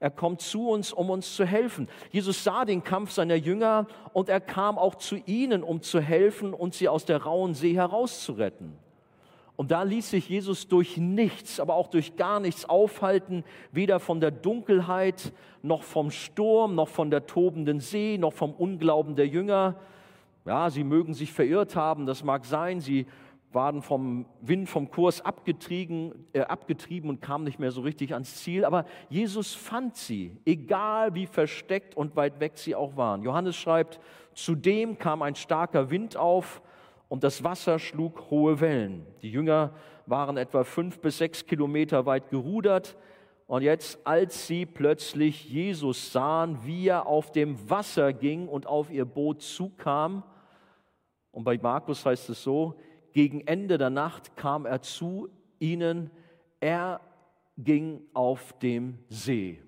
[0.00, 1.88] Er kommt zu uns, um uns zu helfen.
[2.10, 6.54] Jesus sah den Kampf seiner Jünger und er kam auch zu ihnen, um zu helfen
[6.54, 8.76] und sie aus der rauen See herauszuretten.
[9.60, 14.18] Und da ließ sich Jesus durch nichts, aber auch durch gar nichts aufhalten, weder von
[14.18, 19.76] der Dunkelheit, noch vom Sturm, noch von der tobenden See, noch vom Unglauben der Jünger.
[20.46, 23.04] Ja, sie mögen sich verirrt haben, das mag sein, sie
[23.52, 28.36] waren vom Wind, vom Kurs abgetrieben, äh, abgetrieben und kamen nicht mehr so richtig ans
[28.36, 28.64] Ziel.
[28.64, 33.22] Aber Jesus fand sie, egal wie versteckt und weit weg sie auch waren.
[33.24, 34.00] Johannes schreibt,
[34.32, 36.62] zudem kam ein starker Wind auf
[37.10, 39.04] und das Wasser schlug hohe Wellen.
[39.20, 39.74] Die Jünger
[40.06, 42.96] waren etwa fünf bis sechs Kilometer weit gerudert.
[43.48, 48.92] Und jetzt, als sie plötzlich Jesus sahen, wie er auf dem Wasser ging und auf
[48.92, 50.22] ihr Boot zukam,
[51.32, 52.76] und bei Markus heißt es so,
[53.12, 56.12] gegen Ende der Nacht kam er zu ihnen,
[56.60, 57.00] er
[57.58, 59.60] ging auf dem See.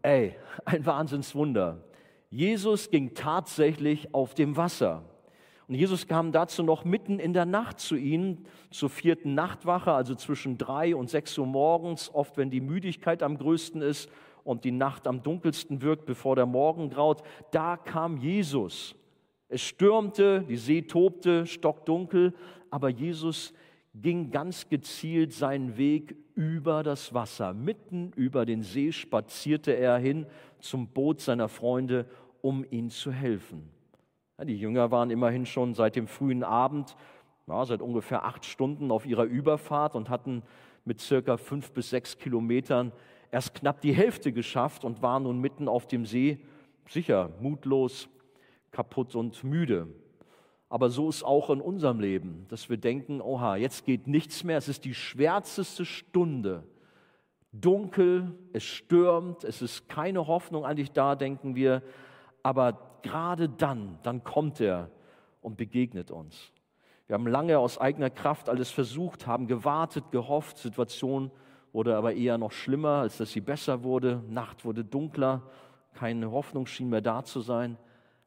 [0.00, 1.84] Ey, ein Wahnsinnswunder.
[2.32, 5.04] Jesus ging tatsächlich auf dem Wasser.
[5.68, 10.14] Und Jesus kam dazu noch mitten in der Nacht zu ihnen, zur vierten Nachtwache, also
[10.14, 14.10] zwischen drei und sechs Uhr morgens, oft wenn die Müdigkeit am größten ist
[14.44, 17.22] und die Nacht am dunkelsten wirkt, bevor der Morgen graut.
[17.50, 18.94] Da kam Jesus.
[19.50, 22.32] Es stürmte, die See tobte, stockdunkel,
[22.70, 23.52] aber Jesus
[23.94, 27.52] ging ganz gezielt seinen Weg über das Wasser.
[27.52, 30.26] Mitten über den See spazierte er hin
[30.60, 32.06] zum Boot seiner Freunde
[32.42, 33.70] um ihnen zu helfen.
[34.38, 36.96] Ja, die Jünger waren immerhin schon seit dem frühen Abend,
[37.46, 40.42] ja, seit ungefähr acht Stunden auf ihrer Überfahrt und hatten
[40.84, 42.92] mit circa fünf bis sechs Kilometern
[43.30, 46.38] erst knapp die Hälfte geschafft und waren nun mitten auf dem See,
[46.88, 48.08] sicher mutlos,
[48.70, 49.88] kaputt und müde.
[50.68, 54.56] Aber so ist auch in unserem Leben, dass wir denken, oha, jetzt geht nichts mehr,
[54.58, 56.64] es ist die schwärzeste Stunde
[57.52, 61.82] dunkel, es stürmt, es ist keine Hoffnung eigentlich da, denken wir.
[62.42, 64.90] Aber gerade dann, dann kommt er
[65.40, 66.52] und begegnet uns.
[67.06, 70.58] Wir haben lange aus eigener Kraft alles versucht, haben gewartet, gehofft.
[70.58, 71.30] Situation
[71.72, 74.22] wurde aber eher noch schlimmer, als dass sie besser wurde.
[74.28, 75.42] Nacht wurde dunkler,
[75.94, 77.76] keine Hoffnung schien mehr da zu sein.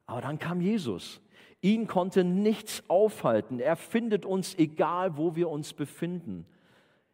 [0.06, 1.20] Aber dann kam Jesus.
[1.62, 3.58] Ihn konnte nichts aufhalten.
[3.58, 6.46] Er findet uns, egal wo wir uns befinden.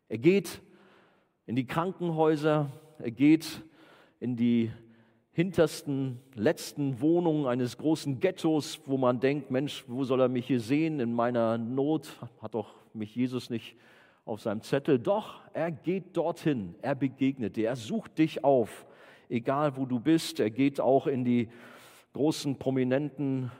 [0.08, 0.60] Er geht
[1.46, 3.62] in die Krankenhäuser, er geht
[4.20, 4.70] in die
[5.32, 10.60] hintersten, letzten Wohnungen eines großen Ghettos, wo man denkt, Mensch, wo soll er mich hier
[10.60, 12.18] sehen in meiner Not?
[12.40, 13.76] Hat doch mich Jesus nicht
[14.24, 14.98] auf seinem Zettel.
[14.98, 18.86] Doch, er geht dorthin, er begegnet dir, er sucht dich auf,
[19.28, 20.38] egal wo du bist.
[20.38, 21.48] Er geht auch in die
[22.12, 23.50] großen, prominenten,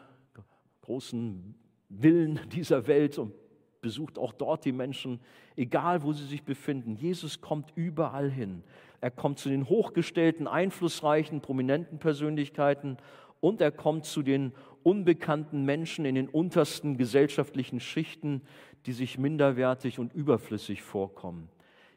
[0.83, 1.55] großen
[1.89, 3.33] Villen dieser Welt und
[3.81, 5.21] besucht auch dort die Menschen,
[5.57, 6.95] egal wo sie sich befinden.
[6.95, 8.63] Jesus kommt überall hin.
[9.03, 12.99] Er kommt zu den hochgestellten, einflussreichen, prominenten Persönlichkeiten
[13.41, 14.53] und er kommt zu den
[14.85, 18.43] unbekannten Menschen in den untersten gesellschaftlichen Schichten,
[18.87, 21.49] die sich minderwertig und überflüssig vorkommen.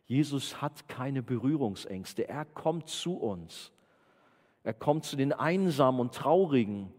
[0.07, 2.27] Jesus hat keine Berührungsängste.
[2.27, 3.71] Er kommt zu uns.
[4.63, 6.91] Er kommt zu den Einsamen und Traurigen,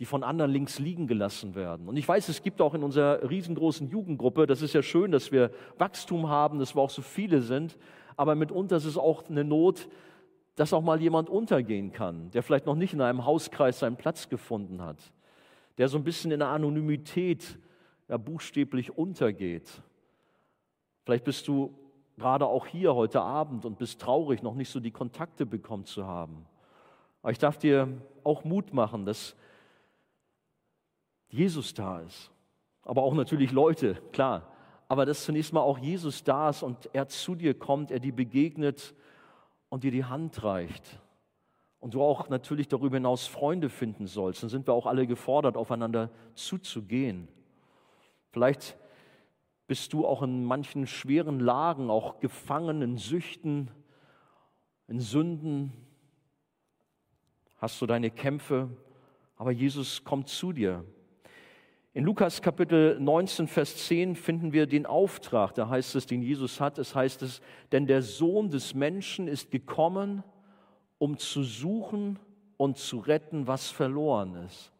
[0.00, 1.88] die von anderen links liegen gelassen werden.
[1.88, 5.30] Und ich weiß, es gibt auch in unserer riesengroßen Jugendgruppe, das ist ja schön, dass
[5.30, 7.78] wir Wachstum haben, dass wir auch so viele sind,
[8.16, 9.88] aber mitunter ist es auch eine Not,
[10.54, 14.28] dass auch mal jemand untergehen kann, der vielleicht noch nicht in einem Hauskreis seinen Platz
[14.28, 15.12] gefunden hat,
[15.78, 17.58] der so ein bisschen in der Anonymität
[18.08, 19.82] ja, buchstäblich untergeht.
[21.04, 21.74] Vielleicht bist du
[22.18, 26.06] gerade auch hier heute Abend und bist traurig, noch nicht so die Kontakte bekommen zu
[26.06, 26.46] haben.
[27.22, 27.88] Aber ich darf dir
[28.24, 29.34] auch Mut machen, dass
[31.28, 32.30] Jesus da ist.
[32.82, 34.51] Aber auch natürlich Leute, klar.
[34.92, 38.14] Aber dass zunächst mal auch Jesus da ist und er zu dir kommt, er dir
[38.14, 38.94] begegnet
[39.70, 41.00] und dir die Hand reicht.
[41.80, 44.42] Und du auch natürlich darüber hinaus Freunde finden sollst.
[44.42, 47.26] Dann sind wir auch alle gefordert, aufeinander zuzugehen.
[48.32, 48.76] Vielleicht
[49.66, 53.70] bist du auch in manchen schweren Lagen, auch gefangen in Süchten,
[54.88, 55.72] in Sünden.
[57.56, 58.68] Hast du deine Kämpfe,
[59.36, 60.84] aber Jesus kommt zu dir.
[61.94, 66.58] In Lukas Kapitel 19, Vers 10 finden wir den Auftrag, da heißt es, den Jesus
[66.58, 66.78] hat.
[66.78, 70.24] Es heißt es, denn der Sohn des Menschen ist gekommen,
[70.96, 72.18] um zu suchen
[72.56, 74.72] und zu retten, was verloren ist.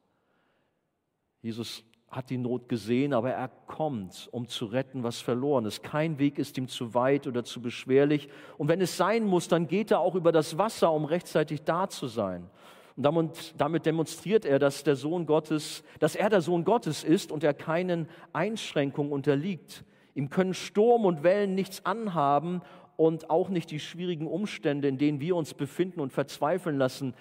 [1.43, 5.83] Jesus hat die Not gesehen, aber er kommt, um zu retten, was verloren ist.
[5.83, 8.31] Kein Weg ist ihm zu weit oder zu beschwerlich.
[8.57, 11.91] Und wenn es sein muss, dann geht er auch über das Wasser, um rechtzeitig da
[11.91, 12.49] zu sein.
[12.97, 17.45] Und damit demonstriert er, dass der Sohn Gottes, dass er der Sohn Gottes ist und
[17.45, 19.85] er keinen Einschränkungen unterliegt.
[20.15, 22.61] Ihm können Sturm und Wellen nichts anhaben
[22.97, 27.15] und auch nicht die schwierigen Umstände, in denen wir uns befinden und verzweifeln lassen,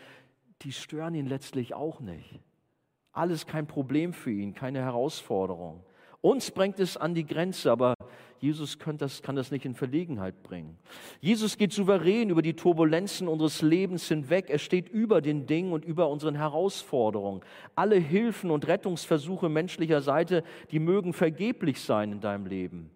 [0.62, 2.39] die stören ihn letztlich auch nicht.
[3.13, 5.84] Alles kein Problem für ihn, keine Herausforderung.
[6.21, 7.95] Uns bringt es an die Grenze, aber
[8.41, 10.75] Jesus kann das, kann das nicht in Verlegenheit bringen.
[11.19, 14.49] Jesus geht souverän über die Turbulenzen unseres Lebens hinweg.
[14.49, 17.41] Er steht über den Dingen und über unseren Herausforderungen.
[17.75, 22.89] Alle Hilfen und Rettungsversuche menschlicher Seite, die mögen vergeblich sein in deinem Leben.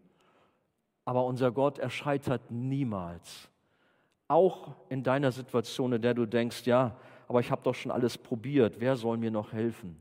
[1.05, 3.47] Aber unser Gott, er scheitert niemals.
[4.27, 8.17] Auch in deiner Situation, in der du denkst, ja, aber ich habe doch schon alles
[8.17, 8.79] probiert.
[8.79, 9.95] Wer soll mir noch helfen?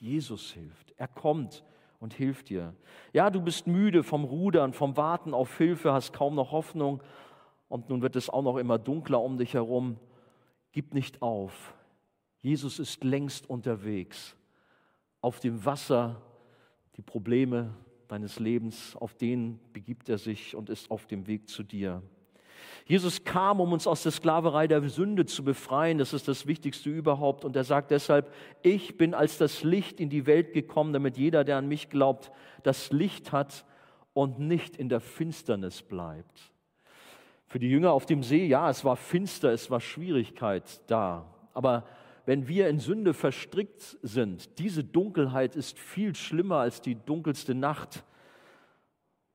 [0.00, 0.92] Jesus hilft.
[0.96, 1.62] Er kommt
[2.02, 2.74] und hilft dir.
[3.12, 7.00] Ja, du bist müde vom Rudern, vom Warten auf Hilfe, hast kaum noch Hoffnung
[7.68, 9.96] und nun wird es auch noch immer dunkler um dich herum.
[10.72, 11.74] Gib nicht auf.
[12.40, 14.36] Jesus ist längst unterwegs.
[15.20, 16.20] Auf dem Wasser,
[16.96, 17.72] die Probleme
[18.08, 22.02] deines Lebens, auf denen begibt er sich und ist auf dem Weg zu dir.
[22.84, 25.98] Jesus kam, um uns aus der Sklaverei der Sünde zu befreien.
[25.98, 27.44] Das ist das Wichtigste überhaupt.
[27.44, 31.44] Und er sagt deshalb, ich bin als das Licht in die Welt gekommen, damit jeder,
[31.44, 33.64] der an mich glaubt, das Licht hat
[34.14, 36.52] und nicht in der Finsternis bleibt.
[37.46, 41.26] Für die Jünger auf dem See, ja, es war finster, es war Schwierigkeit da.
[41.54, 41.84] Aber
[42.24, 48.04] wenn wir in Sünde verstrickt sind, diese Dunkelheit ist viel schlimmer als die dunkelste Nacht.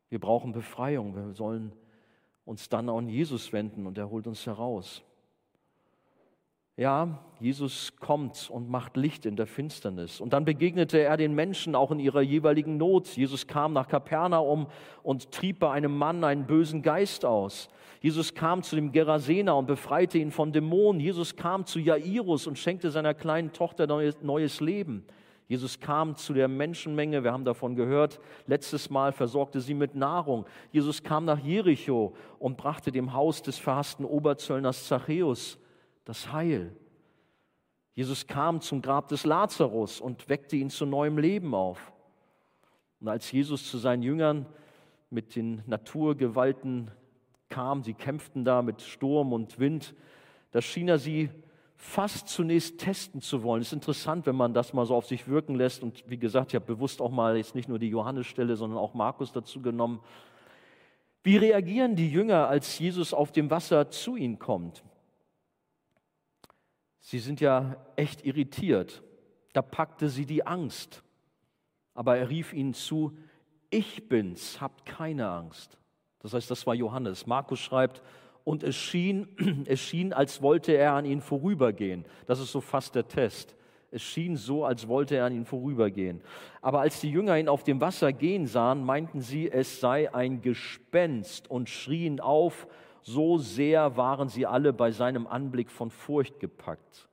[0.09, 1.15] Wir brauchen Befreiung.
[1.15, 1.73] Wir sollen
[2.47, 5.03] uns dann an Jesus wenden und er holt uns heraus.
[6.77, 10.21] Ja, Jesus kommt und macht Licht in der Finsternis.
[10.21, 13.07] Und dann begegnete er den Menschen auch in ihrer jeweiligen Not.
[13.17, 14.67] Jesus kam nach Kapernaum
[15.03, 17.67] und trieb bei einem Mann einen bösen Geist aus.
[17.99, 21.01] Jesus kam zu dem Gerasener und befreite ihn von Dämonen.
[21.01, 25.03] Jesus kam zu Jairus und schenkte seiner kleinen Tochter neues Leben.
[25.47, 30.45] Jesus kam zu der Menschenmenge, wir haben davon gehört, letztes Mal versorgte sie mit Nahrung.
[30.71, 35.57] Jesus kam nach Jericho und brachte dem Haus des verhassten Oberzöllners Zachäus
[36.03, 36.75] das Heil.
[37.93, 41.93] Jesus kam zum Grab des Lazarus und weckte ihn zu neuem Leben auf.
[42.99, 44.45] Und als Jesus zu seinen Jüngern
[45.09, 46.91] mit den Naturgewalten
[47.49, 49.95] kam, sie kämpften da mit Sturm und Wind,
[50.51, 51.29] da schien er sie
[51.77, 53.61] fast zunächst testen zu wollen.
[53.61, 55.83] Es ist interessant, wenn man das mal so auf sich wirken lässt.
[55.83, 58.95] Und wie gesagt, ich habe bewusst auch mal jetzt nicht nur die Johannesstelle, sondern auch
[58.95, 60.01] Markus dazu genommen.
[61.23, 64.83] Wie reagieren die Jünger, als Jesus auf dem Wasser zu ihnen kommt?
[66.99, 69.03] Sie sind ja echt irritiert.
[69.53, 71.03] Da packte sie die Angst.
[71.93, 73.15] Aber er rief ihnen zu,
[73.69, 75.77] ich bin's, habt keine Angst.
[76.19, 77.27] Das heißt, das war Johannes.
[77.27, 78.01] Markus schreibt,
[78.47, 79.27] und es schien,
[79.67, 82.05] es schien, als wollte er an ihnen vorübergehen.
[82.27, 83.57] Das ist so fast der Test.
[83.91, 86.21] Es schien so, als wollte er an ihnen vorübergehen.
[86.61, 90.41] Aber als die Jünger ihn auf dem Wasser gehen sahen, meinten sie, es sei ein
[90.41, 92.67] Gespenst und schrien auf,
[93.01, 97.09] so sehr waren sie alle bei seinem Anblick von Furcht gepackt.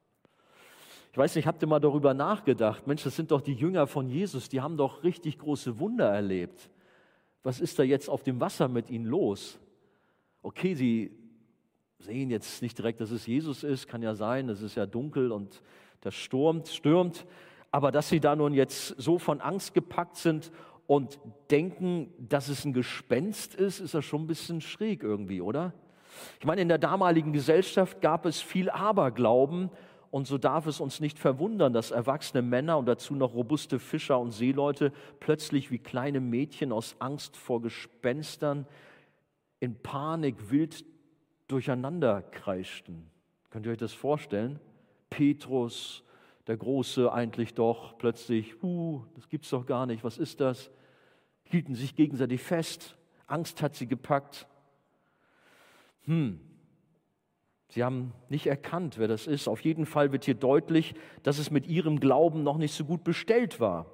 [1.10, 2.86] Ich weiß nicht, habt ihr mal darüber nachgedacht?
[2.86, 6.70] Mensch, das sind doch die Jünger von Jesus, die haben doch richtig große Wunder erlebt.
[7.42, 9.58] Was ist da jetzt auf dem Wasser mit ihnen los?
[10.42, 11.23] Okay, sie
[11.98, 15.32] sehen jetzt nicht direkt, dass es Jesus ist, kann ja sein, es ist ja dunkel
[15.32, 15.62] und
[16.00, 17.26] das stürmt, stürmt,
[17.70, 20.52] aber dass sie da nun jetzt so von Angst gepackt sind
[20.86, 21.18] und
[21.50, 25.72] denken, dass es ein Gespenst ist, ist ja schon ein bisschen schräg irgendwie, oder?
[26.38, 29.70] Ich meine, in der damaligen Gesellschaft gab es viel Aberglauben
[30.10, 34.20] und so darf es uns nicht verwundern, dass erwachsene Männer und dazu noch robuste Fischer
[34.20, 38.66] und Seeleute plötzlich wie kleine Mädchen aus Angst vor Gespenstern
[39.58, 40.84] in Panik wild
[41.54, 43.08] durcheinander kreischten.
[43.50, 44.58] Könnt ihr euch das vorstellen?
[45.08, 46.02] Petrus,
[46.48, 50.72] der Große, eigentlich doch plötzlich, uh, das gibt's doch gar nicht, was ist das?
[51.44, 52.96] Hielten sich gegenseitig fest,
[53.28, 54.48] Angst hat sie gepackt.
[56.06, 56.40] Hm,
[57.68, 59.48] Sie haben nicht erkannt, wer das ist.
[59.48, 63.02] Auf jeden Fall wird hier deutlich, dass es mit ihrem Glauben noch nicht so gut
[63.02, 63.86] bestellt war.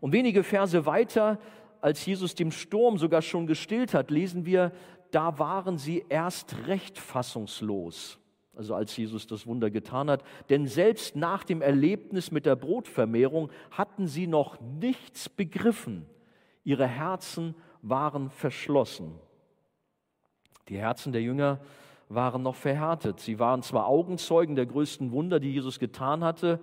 [0.00, 1.38] Und wenige Verse weiter,
[1.80, 4.72] als Jesus dem Sturm sogar schon gestillt hat, lesen wir,
[5.10, 8.18] da waren sie erst recht fassungslos.
[8.56, 10.24] Also als Jesus das Wunder getan hat.
[10.50, 16.06] Denn selbst nach dem Erlebnis mit der Brotvermehrung hatten sie noch nichts begriffen.
[16.64, 19.14] Ihre Herzen waren verschlossen.
[20.68, 21.60] Die Herzen der Jünger
[22.08, 23.20] waren noch verhärtet.
[23.20, 26.60] Sie waren zwar Augenzeugen der größten Wunder, die Jesus getan hatte,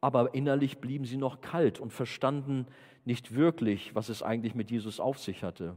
[0.00, 2.66] aber innerlich blieben sie noch kalt und verstanden
[3.04, 5.74] nicht wirklich, was es eigentlich mit Jesus auf sich hatte.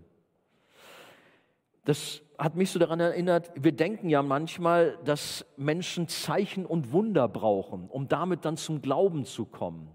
[1.85, 7.27] Das hat mich so daran erinnert, wir denken ja manchmal, dass Menschen Zeichen und Wunder
[7.27, 9.89] brauchen, um damit dann zum Glauben zu kommen.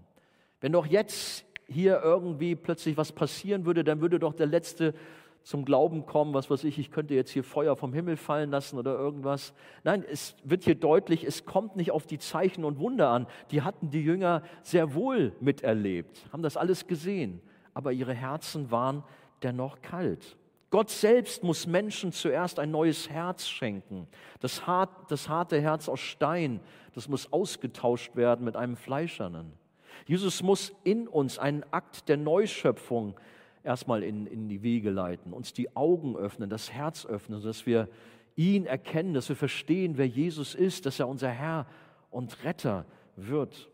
[0.59, 4.93] Wenn doch jetzt hier irgendwie plötzlich was passieren würde, dann würde doch der letzte
[5.43, 8.77] zum Glauben kommen, was weiß ich, ich könnte jetzt hier Feuer vom Himmel fallen lassen
[8.77, 9.53] oder irgendwas.
[9.85, 13.27] Nein, es wird hier deutlich, es kommt nicht auf die Zeichen und Wunder an.
[13.51, 17.41] Die hatten die Jünger sehr wohl miterlebt, haben das alles gesehen,
[17.73, 19.05] aber ihre Herzen waren
[19.41, 20.37] dennoch kalt.
[20.69, 24.07] Gott selbst muss Menschen zuerst ein neues Herz schenken.
[24.41, 26.59] Das, hart, das harte Herz aus Stein,
[26.93, 29.53] das muss ausgetauscht werden mit einem fleischernen.
[30.05, 33.17] Jesus muss in uns einen Akt der Neuschöpfung
[33.63, 37.87] erstmal in, in die Wege leiten, uns die Augen öffnen, das Herz öffnen, sodass wir
[38.35, 41.65] ihn erkennen, dass wir verstehen, wer Jesus ist, dass er unser Herr
[42.11, 43.69] und Retter wird.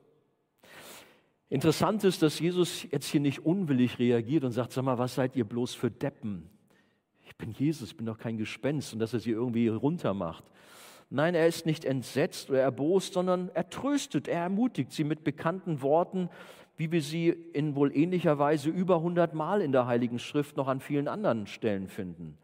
[1.49, 5.35] Interessant ist, dass Jesus jetzt hier nicht unwillig reagiert und sagt, sag mal, was seid
[5.35, 6.49] ihr bloß für Deppen?
[7.33, 10.43] Ich bin Jesus, ich bin doch kein Gespenst und dass er sie irgendwie runtermacht.
[11.09, 15.81] Nein, er ist nicht entsetzt oder erbost, sondern er tröstet, er ermutigt sie mit bekannten
[15.81, 16.29] Worten
[16.75, 20.67] wie wir sie in wohl ähnlicher Weise über 100 Mal in der Heiligen Schrift noch
[20.67, 22.37] an vielen anderen Stellen finden.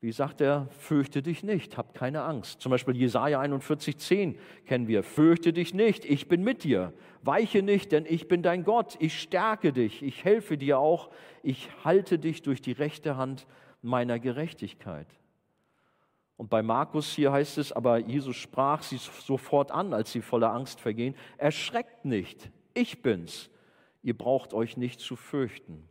[0.00, 2.60] Wie sagt er, fürchte dich nicht, hab keine Angst.
[2.60, 4.36] Zum Beispiel Jesaja 41, 10
[4.66, 5.04] kennen wir.
[5.04, 6.92] Fürchte dich nicht, ich bin mit dir.
[7.22, 8.96] Weiche nicht, denn ich bin dein Gott.
[8.98, 11.10] Ich stärke dich, ich helfe dir auch.
[11.44, 13.46] Ich halte dich durch die rechte Hand
[13.82, 15.08] meiner Gerechtigkeit.
[16.36, 20.52] Und bei Markus hier heißt es, aber Jesus sprach sie sofort an, als sie voller
[20.52, 21.14] Angst vergehen.
[21.38, 23.50] Erschreckt nicht, ich bin's.
[24.02, 25.88] Ihr braucht euch nicht zu fürchten.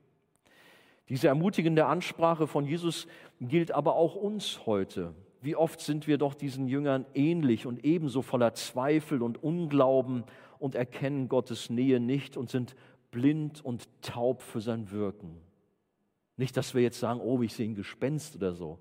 [1.07, 3.07] Diese ermutigende Ansprache von Jesus
[3.39, 5.13] gilt aber auch uns heute.
[5.41, 10.23] Wie oft sind wir doch diesen Jüngern ähnlich und ebenso voller Zweifel und Unglauben
[10.59, 12.75] und erkennen Gottes Nähe nicht und sind
[13.09, 15.41] blind und taub für sein Wirken.
[16.37, 18.79] Nicht, dass wir jetzt sagen, oh, ich sehe ein Gespenst oder so,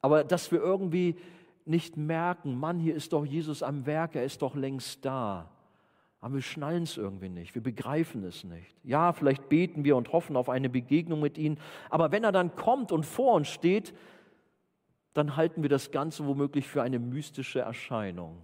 [0.00, 1.16] aber dass wir irgendwie
[1.64, 5.50] nicht merken, Mann, hier ist doch Jesus am Werk, er ist doch längst da.
[6.20, 8.74] Aber wir schnallen es irgendwie nicht, wir begreifen es nicht.
[8.82, 11.58] Ja, vielleicht beten wir und hoffen auf eine Begegnung mit ihm,
[11.90, 13.94] aber wenn er dann kommt und vor uns steht,
[15.14, 18.42] dann halten wir das Ganze womöglich für eine mystische Erscheinung.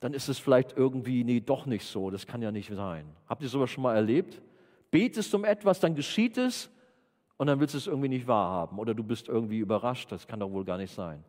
[0.00, 3.04] Dann ist es vielleicht irgendwie, nee, doch nicht so, das kann ja nicht sein.
[3.26, 4.40] Habt ihr sowas schon mal erlebt?
[4.90, 6.70] Betest um etwas, dann geschieht es
[7.38, 10.40] und dann willst du es irgendwie nicht wahrhaben oder du bist irgendwie überrascht, das kann
[10.40, 11.24] doch wohl gar nicht sein.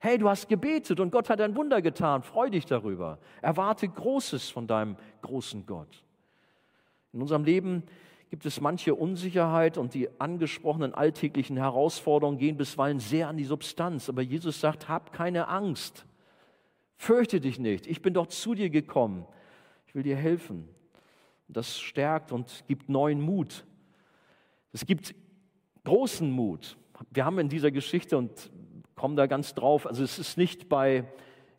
[0.00, 2.24] Hey, du hast gebetet und Gott hat ein Wunder getan.
[2.24, 3.18] Freu dich darüber.
[3.40, 6.04] Erwarte Großes von deinem großen Gott.
[7.12, 7.84] In unserem Leben
[8.28, 14.08] gibt es manche Unsicherheit und die angesprochenen alltäglichen Herausforderungen gehen bisweilen sehr an die Substanz.
[14.08, 16.04] Aber Jesus sagt, hab keine Angst.
[16.96, 17.86] Fürchte dich nicht.
[17.86, 19.24] Ich bin doch zu dir gekommen.
[19.86, 20.68] Ich will dir helfen.
[21.46, 23.64] Das stärkt und gibt neuen Mut.
[24.72, 25.14] Es gibt
[25.84, 26.76] großen Mut.
[27.10, 28.50] Wir haben in dieser Geschichte, und
[28.94, 29.86] komme da ganz drauf.
[29.86, 31.04] Also es ist nicht bei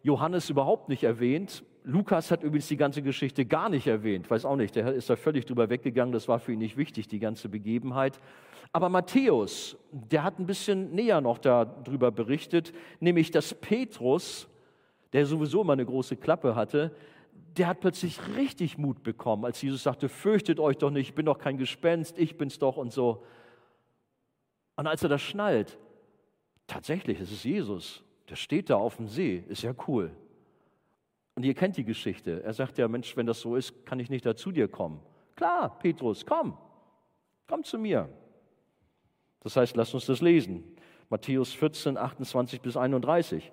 [0.02, 1.64] Johannes überhaupt nicht erwähnt.
[1.84, 4.30] Lukas hat übrigens die ganze Geschichte gar nicht erwähnt.
[4.32, 6.14] Weiß auch nicht, der ist da völlig drüber weggegangen.
[6.14, 8.20] Das war für ihn nicht wichtig, die ganze Begebenheit.
[8.72, 14.48] Aber Matthäus, der hat ein bisschen näher noch darüber berichtet, nämlich dass Petrus,
[15.12, 16.96] der sowieso immer eine große Klappe hatte,
[17.58, 21.26] der hat plötzlich richtig Mut bekommen, als Jesus sagte, fürchtet euch doch nicht, ich bin
[21.26, 23.24] doch kein Gespenst, ich bin's doch und so.
[24.76, 25.78] Und als er das schnallt,
[26.68, 30.12] tatsächlich, es ist Jesus, der steht da auf dem See, ist ja cool.
[31.36, 32.44] Und ihr kennt die Geschichte.
[32.44, 35.00] Er sagt ja, Mensch, wenn das so ist, kann ich nicht da zu dir kommen.
[35.36, 36.58] Klar, Petrus, komm,
[37.48, 38.10] komm zu mir.
[39.42, 40.64] Das heißt, lass uns das lesen.
[41.10, 43.52] Matthäus 14, 28 bis 31.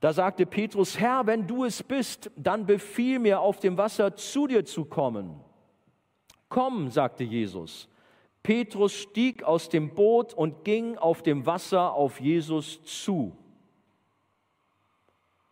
[0.00, 4.46] Da sagte Petrus, Herr, wenn du es bist, dann befiehl mir, auf dem Wasser zu
[4.46, 5.40] dir zu kommen.
[6.48, 7.88] Komm, sagte Jesus.
[8.48, 13.36] Petrus stieg aus dem Boot und ging auf dem Wasser auf Jesus zu.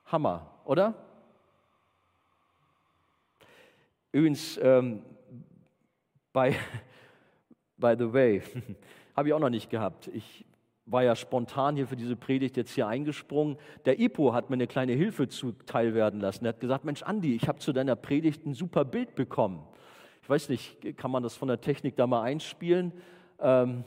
[0.07, 0.95] Hammer, oder?
[4.13, 5.03] Übrigens, ähm,
[6.33, 6.55] by,
[7.77, 8.43] by the way,
[9.15, 10.09] habe ich auch noch nicht gehabt.
[10.09, 10.47] Ich
[10.87, 13.59] war ja spontan hier für diese Predigt jetzt hier eingesprungen.
[13.85, 16.47] Der Ipo hat mir eine kleine Hilfe zuteil werden lassen.
[16.47, 19.63] Er hat gesagt, Mensch Andi, ich habe zu deiner Predigt ein super Bild bekommen.
[20.27, 22.93] Ich weiß nicht, kann man das von der Technik da mal einspielen?
[23.39, 23.85] Ähm,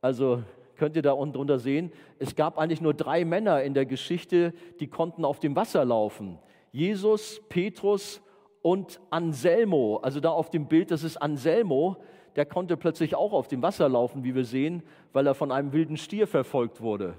[0.00, 0.44] also
[0.76, 4.54] könnt ihr da unten drunter sehen, es gab eigentlich nur drei Männer in der Geschichte,
[4.78, 6.38] die konnten auf dem Wasser laufen.
[6.70, 8.22] Jesus, Petrus
[8.62, 9.96] und Anselmo.
[9.96, 11.96] Also da auf dem Bild, das ist Anselmo,
[12.36, 15.72] der konnte plötzlich auch auf dem Wasser laufen, wie wir sehen, weil er von einem
[15.72, 17.16] wilden Stier verfolgt wurde.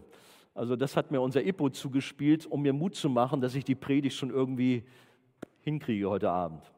[0.53, 3.75] Also das hat mir unser Ippo zugespielt, um mir Mut zu machen, dass ich die
[3.75, 4.85] Predigt schon irgendwie
[5.59, 6.71] hinkriege heute Abend.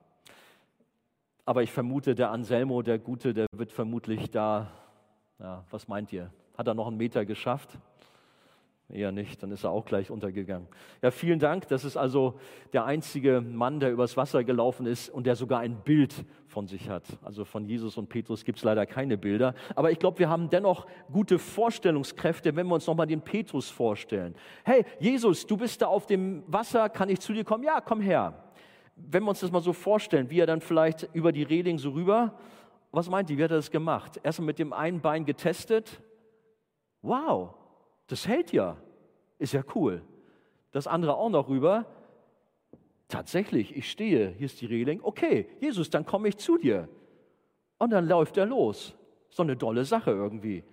[1.47, 4.69] Aber ich vermute, der Anselmo, der Gute, der wird vermutlich da,
[5.39, 6.29] ja, was meint ihr?
[6.57, 7.79] Hat er noch einen Meter geschafft?
[8.89, 10.67] Eher nicht, dann ist er auch gleich untergegangen.
[11.01, 11.69] Ja, vielen Dank.
[11.69, 12.37] Das ist also
[12.73, 16.89] der einzige Mann, der übers Wasser gelaufen ist und der sogar ein Bild von sich
[16.89, 17.05] hat.
[17.23, 19.55] Also von Jesus und Petrus gibt es leider keine Bilder.
[19.73, 24.35] Aber ich glaube, wir haben dennoch gute Vorstellungskräfte, wenn wir uns nochmal den Petrus vorstellen.
[24.65, 27.63] Hey, Jesus, du bist da auf dem Wasser, kann ich zu dir kommen?
[27.63, 28.43] Ja, komm her
[28.97, 31.91] wenn wir uns das mal so vorstellen, wie er dann vielleicht über die Reling so
[31.91, 32.37] rüber,
[32.91, 34.19] was meint ihr, wie hat er das gemacht?
[34.23, 36.01] Erstmal mit dem einen Bein getestet.
[37.01, 37.53] Wow,
[38.07, 38.77] das hält ja.
[39.39, 40.01] Ist ja cool.
[40.71, 41.85] Das andere auch noch rüber.
[43.07, 44.99] Tatsächlich, ich stehe, hier ist die Reling.
[45.01, 46.89] Okay, Jesus, dann komme ich zu dir.
[47.77, 48.95] Und dann läuft er los.
[49.29, 50.63] So eine dolle Sache irgendwie.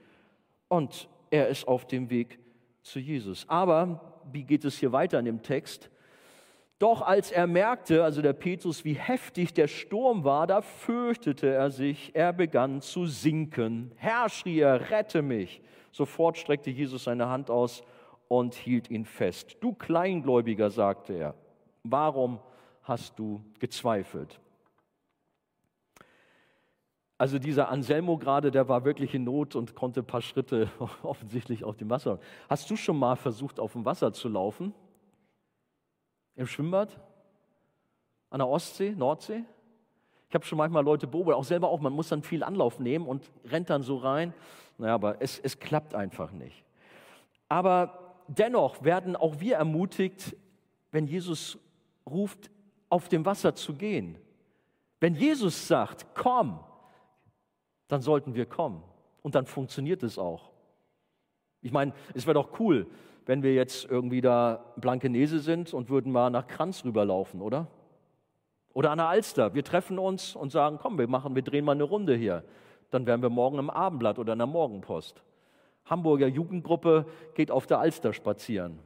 [0.69, 2.39] Und er ist auf dem Weg
[2.83, 3.49] zu Jesus.
[3.49, 5.91] Aber wie geht es hier weiter in dem Text?
[6.79, 11.71] Doch als er merkte, also der Petrus, wie heftig der Sturm war, da fürchtete er
[11.71, 13.93] sich, er begann zu sinken.
[13.97, 15.63] Herr, schrie er, rette mich.
[15.93, 17.85] Sofort streckte Jesus seine Hand aus
[18.27, 19.57] und hielt ihn fest.
[19.61, 21.35] Du Kleingläubiger, sagte er,
[21.85, 22.41] warum
[22.83, 24.41] hast du gezweifelt?
[27.17, 30.69] Also dieser Anselmo gerade, der war wirklich in Not und konnte ein paar Schritte
[31.05, 32.19] offensichtlich auf dem Wasser.
[32.51, 34.75] Hast du schon mal versucht, auf dem Wasser zu laufen?
[36.37, 36.99] Im Schwimmbad?
[38.31, 39.45] An der Ostsee, Nordsee?
[40.29, 43.07] Ich habe schon manchmal Leute beobachtet, auch selber auch, man muss dann viel Anlauf nehmen
[43.07, 44.35] und rennt dann so rein.
[44.79, 46.65] Naja, aber es, es klappt einfach nicht.
[47.49, 50.37] Aber dennoch werden auch wir ermutigt,
[50.91, 51.59] wenn Jesus
[52.11, 52.51] ruft,
[52.89, 54.19] auf dem Wasser zu gehen.
[55.01, 56.61] Wenn Jesus sagt, komm,
[57.89, 58.83] dann sollten wir kommen.
[59.23, 60.51] Und dann funktioniert es auch.
[61.63, 62.87] Ich meine, es wäre doch cool,
[63.27, 67.69] wenn wir jetzt irgendwie da Blankenese sind und würden mal nach Kranz rüberlaufen, oder?
[68.73, 69.55] Oder an der Alster.
[69.55, 72.45] Wir treffen uns und sagen, komm, wir machen, wir drehen mal eine Runde hier.
[72.91, 75.23] Dann wären wir morgen im Abendblatt oder in der Morgenpost.
[75.85, 78.79] Hamburger Jugendgruppe geht auf der Alster spazieren.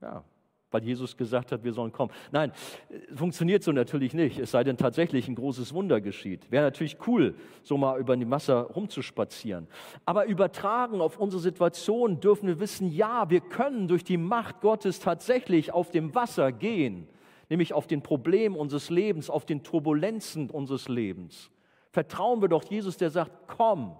[0.00, 0.24] Ja,
[0.70, 2.12] weil Jesus gesagt hat, wir sollen kommen.
[2.32, 2.52] Nein,
[3.14, 6.50] funktioniert so natürlich nicht, es sei denn tatsächlich ein großes Wunder geschieht.
[6.50, 9.66] Wäre natürlich cool, so mal über die Wasser rumzuspazieren.
[10.04, 15.00] Aber übertragen auf unsere Situation dürfen wir wissen, ja, wir können durch die Macht Gottes
[15.00, 17.08] tatsächlich auf dem Wasser gehen,
[17.48, 21.50] nämlich auf den Problemen unseres Lebens, auf den Turbulenzen unseres Lebens.
[21.90, 23.96] Vertrauen wir doch Jesus, der sagt, komm,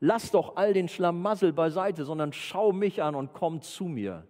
[0.00, 4.24] lass doch all den Schlamassel beiseite, sondern schau mich an und komm zu mir.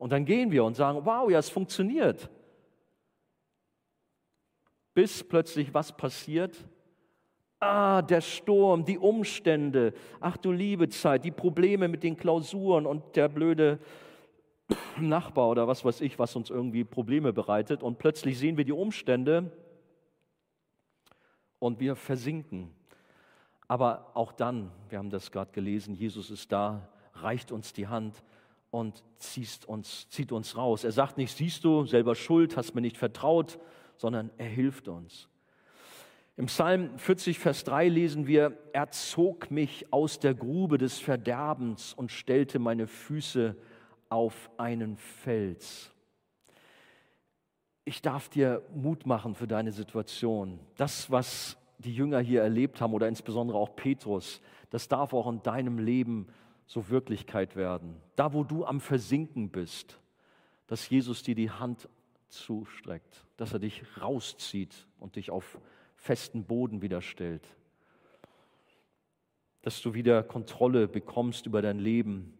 [0.00, 2.30] Und dann gehen wir und sagen, wow, ja, es funktioniert.
[4.94, 6.56] Bis plötzlich was passiert?
[7.58, 13.14] Ah, der Sturm, die Umstände, ach du liebe Zeit, die Probleme mit den Klausuren und
[13.14, 13.78] der blöde
[14.98, 17.82] Nachbar oder was weiß ich, was uns irgendwie Probleme bereitet.
[17.82, 19.52] Und plötzlich sehen wir die Umstände
[21.58, 22.70] und wir versinken.
[23.68, 28.22] Aber auch dann, wir haben das gerade gelesen, Jesus ist da, reicht uns die Hand
[28.70, 30.84] und zieht uns, zieht uns raus.
[30.84, 33.58] Er sagt nicht, siehst du, selber schuld, hast mir nicht vertraut,
[33.96, 35.28] sondern er hilft uns.
[36.36, 41.92] Im Psalm 40, Vers 3 lesen wir, er zog mich aus der Grube des Verderbens
[41.92, 43.56] und stellte meine Füße
[44.08, 45.92] auf einen Fels.
[47.84, 50.60] Ich darf dir Mut machen für deine Situation.
[50.76, 54.40] Das, was die Jünger hier erlebt haben oder insbesondere auch Petrus,
[54.70, 56.28] das darf auch in deinem Leben
[56.70, 57.96] so Wirklichkeit werden.
[58.14, 59.98] Da, wo du am Versinken bist,
[60.68, 61.88] dass Jesus dir die Hand
[62.28, 65.58] zustreckt, dass er dich rauszieht und dich auf
[65.96, 67.44] festen Boden wieder stellt.
[69.62, 72.38] Dass du wieder Kontrolle bekommst über dein Leben,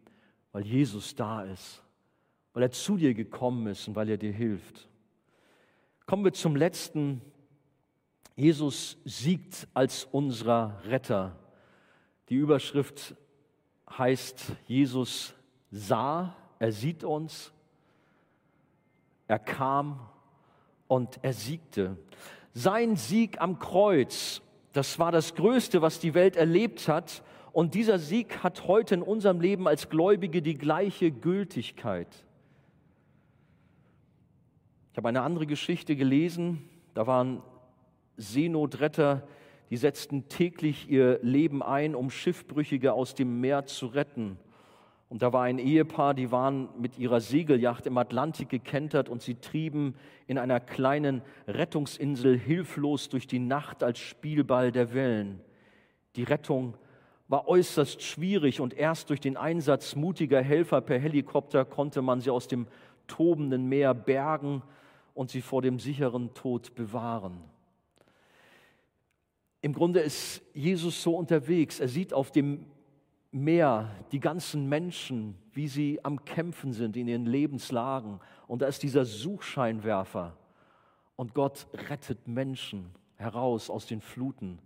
[0.53, 1.83] weil Jesus da ist,
[2.53, 4.89] weil er zu dir gekommen ist und weil er dir hilft.
[6.07, 7.21] Kommen wir zum letzten.
[8.37, 11.37] Jesus siegt als unser Retter.
[12.29, 13.17] Die Überschrift
[13.99, 15.35] heißt, Jesus
[15.71, 17.53] sah, er sieht uns,
[19.27, 20.01] er kam
[20.89, 21.97] und er siegte.
[22.53, 27.23] Sein Sieg am Kreuz, das war das Größte, was die Welt erlebt hat.
[27.53, 32.09] Und dieser Sieg hat heute in unserem Leben als Gläubige die gleiche Gültigkeit.
[34.93, 37.43] Ich habe eine andere Geschichte gelesen, da waren
[38.17, 39.27] Seenotretter,
[39.71, 44.37] die setzten täglich ihr Leben ein, um Schiffbrüchige aus dem Meer zu retten.
[45.09, 49.37] Und da war ein Ehepaar, die waren mit ihrer Segelyacht im Atlantik gekentert und sie
[49.37, 49.95] trieben
[50.29, 55.41] in einer kleinen Rettungsinsel hilflos durch die Nacht als Spielball der Wellen.
[56.15, 56.75] Die Rettung
[57.27, 62.31] war äußerst schwierig und erst durch den Einsatz mutiger Helfer per Helikopter konnte man sie
[62.31, 62.67] aus dem
[63.07, 64.63] tobenden Meer bergen
[65.15, 67.50] und sie vor dem sicheren Tod bewahren.
[69.63, 71.81] Im Grunde ist Jesus so unterwegs.
[71.81, 72.65] Er sieht auf dem
[73.33, 78.21] Meer die ganzen Menschen, wie sie am Kämpfen sind in ihren Lebenslagen.
[78.49, 80.37] Und da ist dieser Suchscheinwerfer.
[81.15, 84.59] Und Gott rettet Menschen heraus aus den Fluten.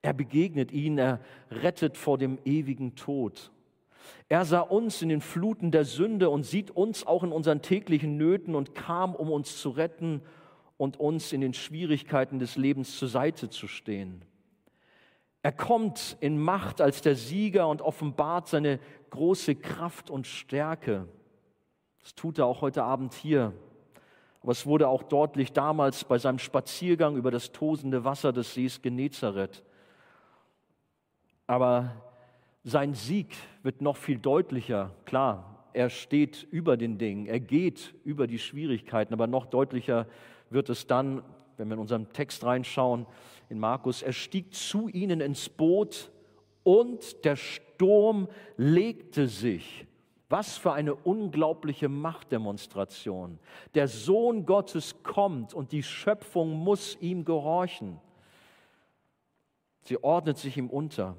[0.00, 3.50] Er begegnet ihnen, er rettet vor dem ewigen Tod.
[4.28, 8.16] Er sah uns in den Fluten der Sünde und sieht uns auch in unseren täglichen
[8.16, 10.22] Nöten und kam, um uns zu retten
[10.76, 14.24] und uns in den Schwierigkeiten des Lebens zur Seite zu stehen.
[15.42, 21.06] Er kommt in Macht als der Sieger und offenbart seine große Kraft und Stärke.
[22.02, 23.52] Das tut er auch heute Abend hier.
[24.40, 28.82] Aber es wurde auch deutlich damals bei seinem Spaziergang über das tosende Wasser des Sees
[28.82, 29.62] Genezareth.
[31.46, 31.94] Aber
[32.62, 34.90] sein Sieg wird noch viel deutlicher.
[35.04, 40.06] Klar, er steht über den Dingen, er geht über die Schwierigkeiten, aber noch deutlicher
[40.50, 41.22] wird es dann,
[41.56, 43.06] wenn wir in unseren Text reinschauen,
[43.48, 46.10] in Markus, er stieg zu ihnen ins Boot
[46.62, 49.86] und der Sturm legte sich.
[50.28, 53.38] Was für eine unglaubliche Machtdemonstration.
[53.74, 58.00] Der Sohn Gottes kommt und die Schöpfung muss ihm gehorchen.
[59.82, 61.16] Sie ordnet sich ihm unter.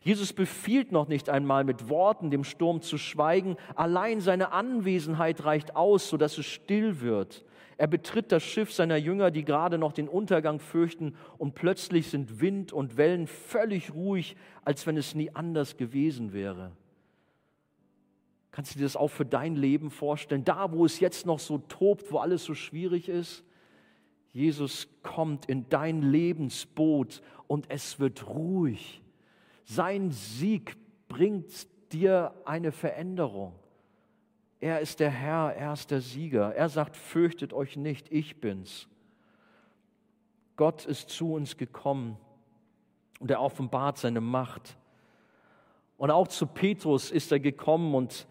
[0.00, 3.56] Jesus befiehlt noch nicht einmal mit Worten dem Sturm zu schweigen.
[3.74, 7.44] Allein seine Anwesenheit reicht aus, sodass es still wird.
[7.78, 12.40] Er betritt das Schiff seiner Jünger, die gerade noch den Untergang fürchten, und plötzlich sind
[12.40, 16.72] Wind und Wellen völlig ruhig, als wenn es nie anders gewesen wäre.
[18.50, 20.44] Kannst du dir das auch für dein Leben vorstellen?
[20.44, 23.44] Da, wo es jetzt noch so tobt, wo alles so schwierig ist,
[24.32, 29.02] Jesus kommt in dein Lebensboot und es wird ruhig.
[29.64, 30.76] Sein Sieg
[31.08, 33.52] bringt dir eine Veränderung.
[34.60, 36.54] Er ist der Herr, er ist der Sieger.
[36.54, 38.88] Er sagt, fürchtet euch nicht, ich bin's.
[40.56, 42.16] Gott ist zu uns gekommen
[43.20, 44.76] und er offenbart seine Macht.
[45.98, 48.26] Und auch zu Petrus ist er gekommen und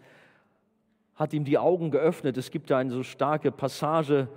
[1.14, 2.36] hat ihm die Augen geöffnet.
[2.36, 4.28] Es gibt da eine so starke Passage,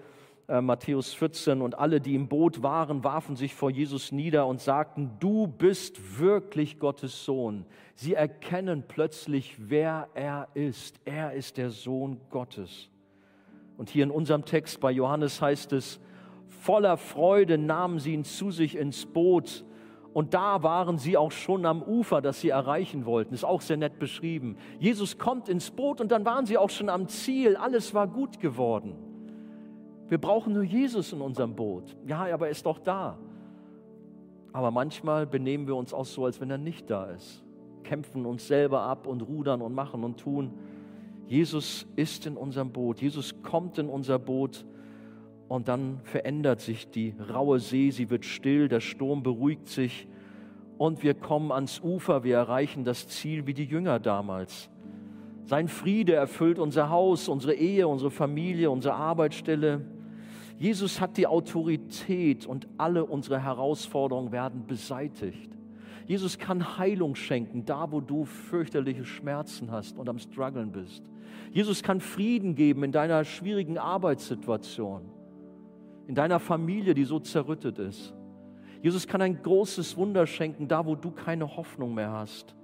[0.49, 4.59] äh, Matthäus 14, und alle, die im Boot waren, warfen sich vor Jesus nieder und
[4.59, 7.65] sagten, du bist wirklich Gottes Sohn.
[7.93, 10.99] Sie erkennen plötzlich, wer er ist.
[11.05, 12.89] Er ist der Sohn Gottes.
[13.77, 15.99] Und hier in unserem Text bei Johannes heißt es,
[16.47, 19.63] voller Freude nahmen sie ihn zu sich ins Boot
[20.13, 23.33] und da waren sie auch schon am Ufer, das sie erreichen wollten.
[23.33, 24.57] Ist auch sehr nett beschrieben.
[24.79, 27.55] Jesus kommt ins Boot und dann waren sie auch schon am Ziel.
[27.55, 29.08] Alles war gut geworden.
[30.09, 31.95] Wir brauchen nur Jesus in unserem Boot.
[32.05, 33.17] Ja, aber er ist doch da.
[34.51, 37.43] Aber manchmal benehmen wir uns auch so, als wenn er nicht da ist.
[37.83, 40.51] Kämpfen uns selber ab und rudern und machen und tun.
[41.27, 43.01] Jesus ist in unserem Boot.
[43.01, 44.65] Jesus kommt in unser Boot
[45.47, 50.07] und dann verändert sich die raue See, sie wird still, der Sturm beruhigt sich
[50.79, 54.69] und wir kommen ans Ufer, wir erreichen das Ziel wie die Jünger damals.
[55.43, 59.81] Sein Friede erfüllt unser Haus, unsere Ehe, unsere Familie, unsere Arbeitsstelle.
[60.59, 65.57] Jesus hat die Autorität und alle unsere Herausforderungen werden beseitigt.
[66.05, 71.03] Jesus kann Heilung schenken, da wo du fürchterliche Schmerzen hast und am Struggeln bist.
[71.51, 75.01] Jesus kann Frieden geben in deiner schwierigen Arbeitssituation
[76.09, 78.15] in deiner Familie, die so zerrüttet ist.
[78.81, 82.55] Jesus kann ein großes Wunder schenken, da wo du keine Hoffnung mehr hast.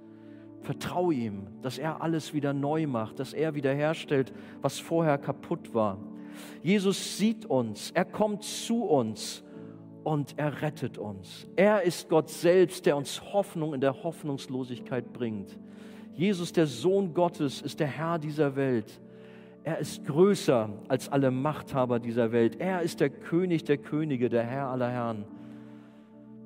[0.62, 4.32] Vertraue ihm, dass er alles wieder neu macht, dass er wiederherstellt,
[4.62, 5.98] was vorher kaputt war.
[6.62, 9.44] Jesus sieht uns, er kommt zu uns
[10.04, 11.48] und er rettet uns.
[11.56, 15.58] Er ist Gott selbst, der uns Hoffnung in der Hoffnungslosigkeit bringt.
[16.14, 19.00] Jesus, der Sohn Gottes, ist der Herr dieser Welt.
[19.64, 22.60] Er ist größer als alle Machthaber dieser Welt.
[22.60, 25.24] Er ist der König der Könige, der Herr aller Herren.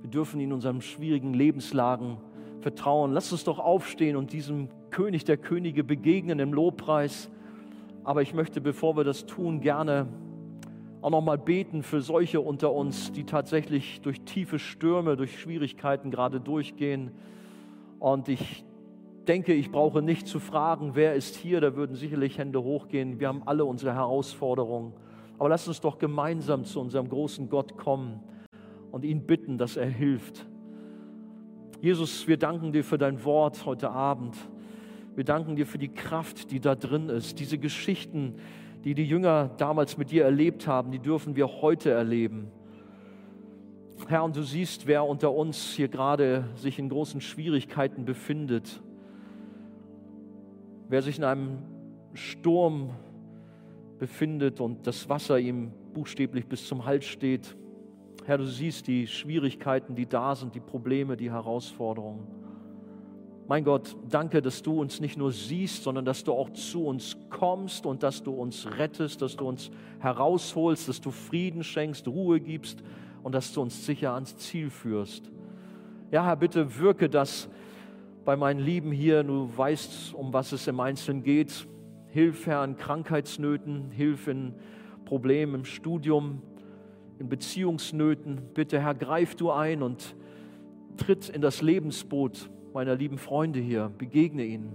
[0.01, 2.17] Wir dürfen in unseren schwierigen Lebenslagen
[2.61, 3.13] vertrauen.
[3.13, 7.31] Lass uns doch aufstehen und diesem König der Könige begegnen im Lobpreis.
[8.05, 10.09] Aber ich möchte, bevor wir das tun, gerne
[11.03, 16.11] auch noch mal beten für solche unter uns, die tatsächlich durch tiefe Stürme, durch Schwierigkeiten
[16.11, 17.11] gerade durchgehen.
[17.99, 18.65] Und ich
[19.27, 23.21] denke, ich brauche nicht zu fragen, wer ist hier, da würden sicherlich Hände hochgehen.
[23.21, 24.93] Wir haben alle unsere Herausforderungen.
[25.39, 28.21] Aber lass uns doch gemeinsam zu unserem großen Gott kommen
[28.91, 30.47] und ihn bitten, dass er hilft.
[31.81, 34.37] Jesus, wir danken dir für dein Wort heute Abend.
[35.21, 37.41] Wir danken dir für die Kraft, die da drin ist.
[37.41, 38.37] Diese Geschichten,
[38.85, 42.51] die die Jünger damals mit dir erlebt haben, die dürfen wir heute erleben.
[44.09, 48.81] Herr, und du siehst, wer unter uns hier gerade sich in großen Schwierigkeiten befindet.
[50.89, 51.59] Wer sich in einem
[52.15, 52.89] Sturm
[53.99, 57.59] befindet und das Wasser ihm buchstäblich bis zum Hals steht,
[58.25, 62.40] Herr, du siehst die Schwierigkeiten, die da sind, die Probleme, die Herausforderungen.
[63.51, 67.17] Mein Gott, danke, dass du uns nicht nur siehst, sondern dass du auch zu uns
[67.31, 72.39] kommst und dass du uns rettest, dass du uns herausholst, dass du Frieden schenkst, Ruhe
[72.39, 72.81] gibst
[73.25, 75.33] und dass du uns sicher ans Ziel führst.
[76.13, 77.49] Ja, Herr, bitte wirke das
[78.25, 79.25] bei meinen Lieben hier.
[79.25, 81.67] Du weißt, um was es im Einzelnen geht.
[82.11, 84.55] Hilf, Herr, in Krankheitsnöten, hilf in
[85.05, 86.41] Problemen im Studium,
[87.19, 88.43] in Beziehungsnöten.
[88.55, 90.15] Bitte, Herr, greif du ein und
[90.97, 93.91] tritt in das Lebensboot meiner lieben Freunde hier.
[93.97, 94.73] Begegne ihnen.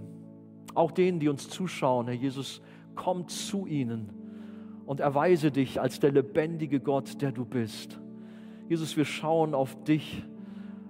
[0.74, 2.60] Auch denen, die uns zuschauen, Herr Jesus,
[2.94, 4.10] komm zu ihnen
[4.86, 8.00] und erweise dich als der lebendige Gott, der du bist.
[8.68, 10.24] Jesus, wir schauen auf dich.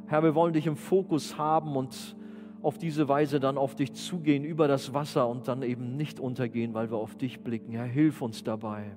[0.06, 2.16] Herr, wir wollen dich im Fokus haben und
[2.62, 6.74] auf diese Weise dann auf dich zugehen über das Wasser und dann eben nicht untergehen,
[6.74, 7.72] weil wir auf dich blicken.
[7.72, 8.96] Herr, hilf uns dabei.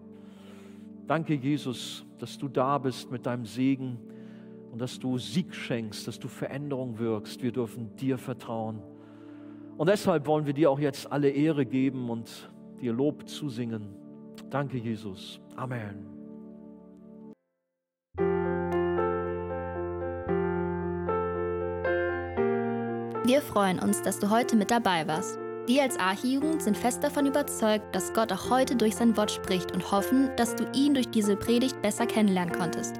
[1.07, 3.99] Danke, Jesus, dass du da bist mit deinem Segen
[4.71, 7.41] und dass du Sieg schenkst, dass du Veränderung wirkst.
[7.41, 8.81] Wir dürfen dir vertrauen.
[9.77, 12.49] Und deshalb wollen wir dir auch jetzt alle Ehre geben und
[12.81, 13.95] dir Lob zusingen.
[14.49, 15.39] Danke, Jesus.
[15.55, 16.05] Amen.
[23.25, 25.37] Wir freuen uns, dass du heute mit dabei warst.
[25.67, 29.71] Wir als Archijugend sind fest davon überzeugt, dass Gott auch heute durch sein Wort spricht
[29.71, 32.99] und hoffen, dass du ihn durch diese Predigt besser kennenlernen konntest.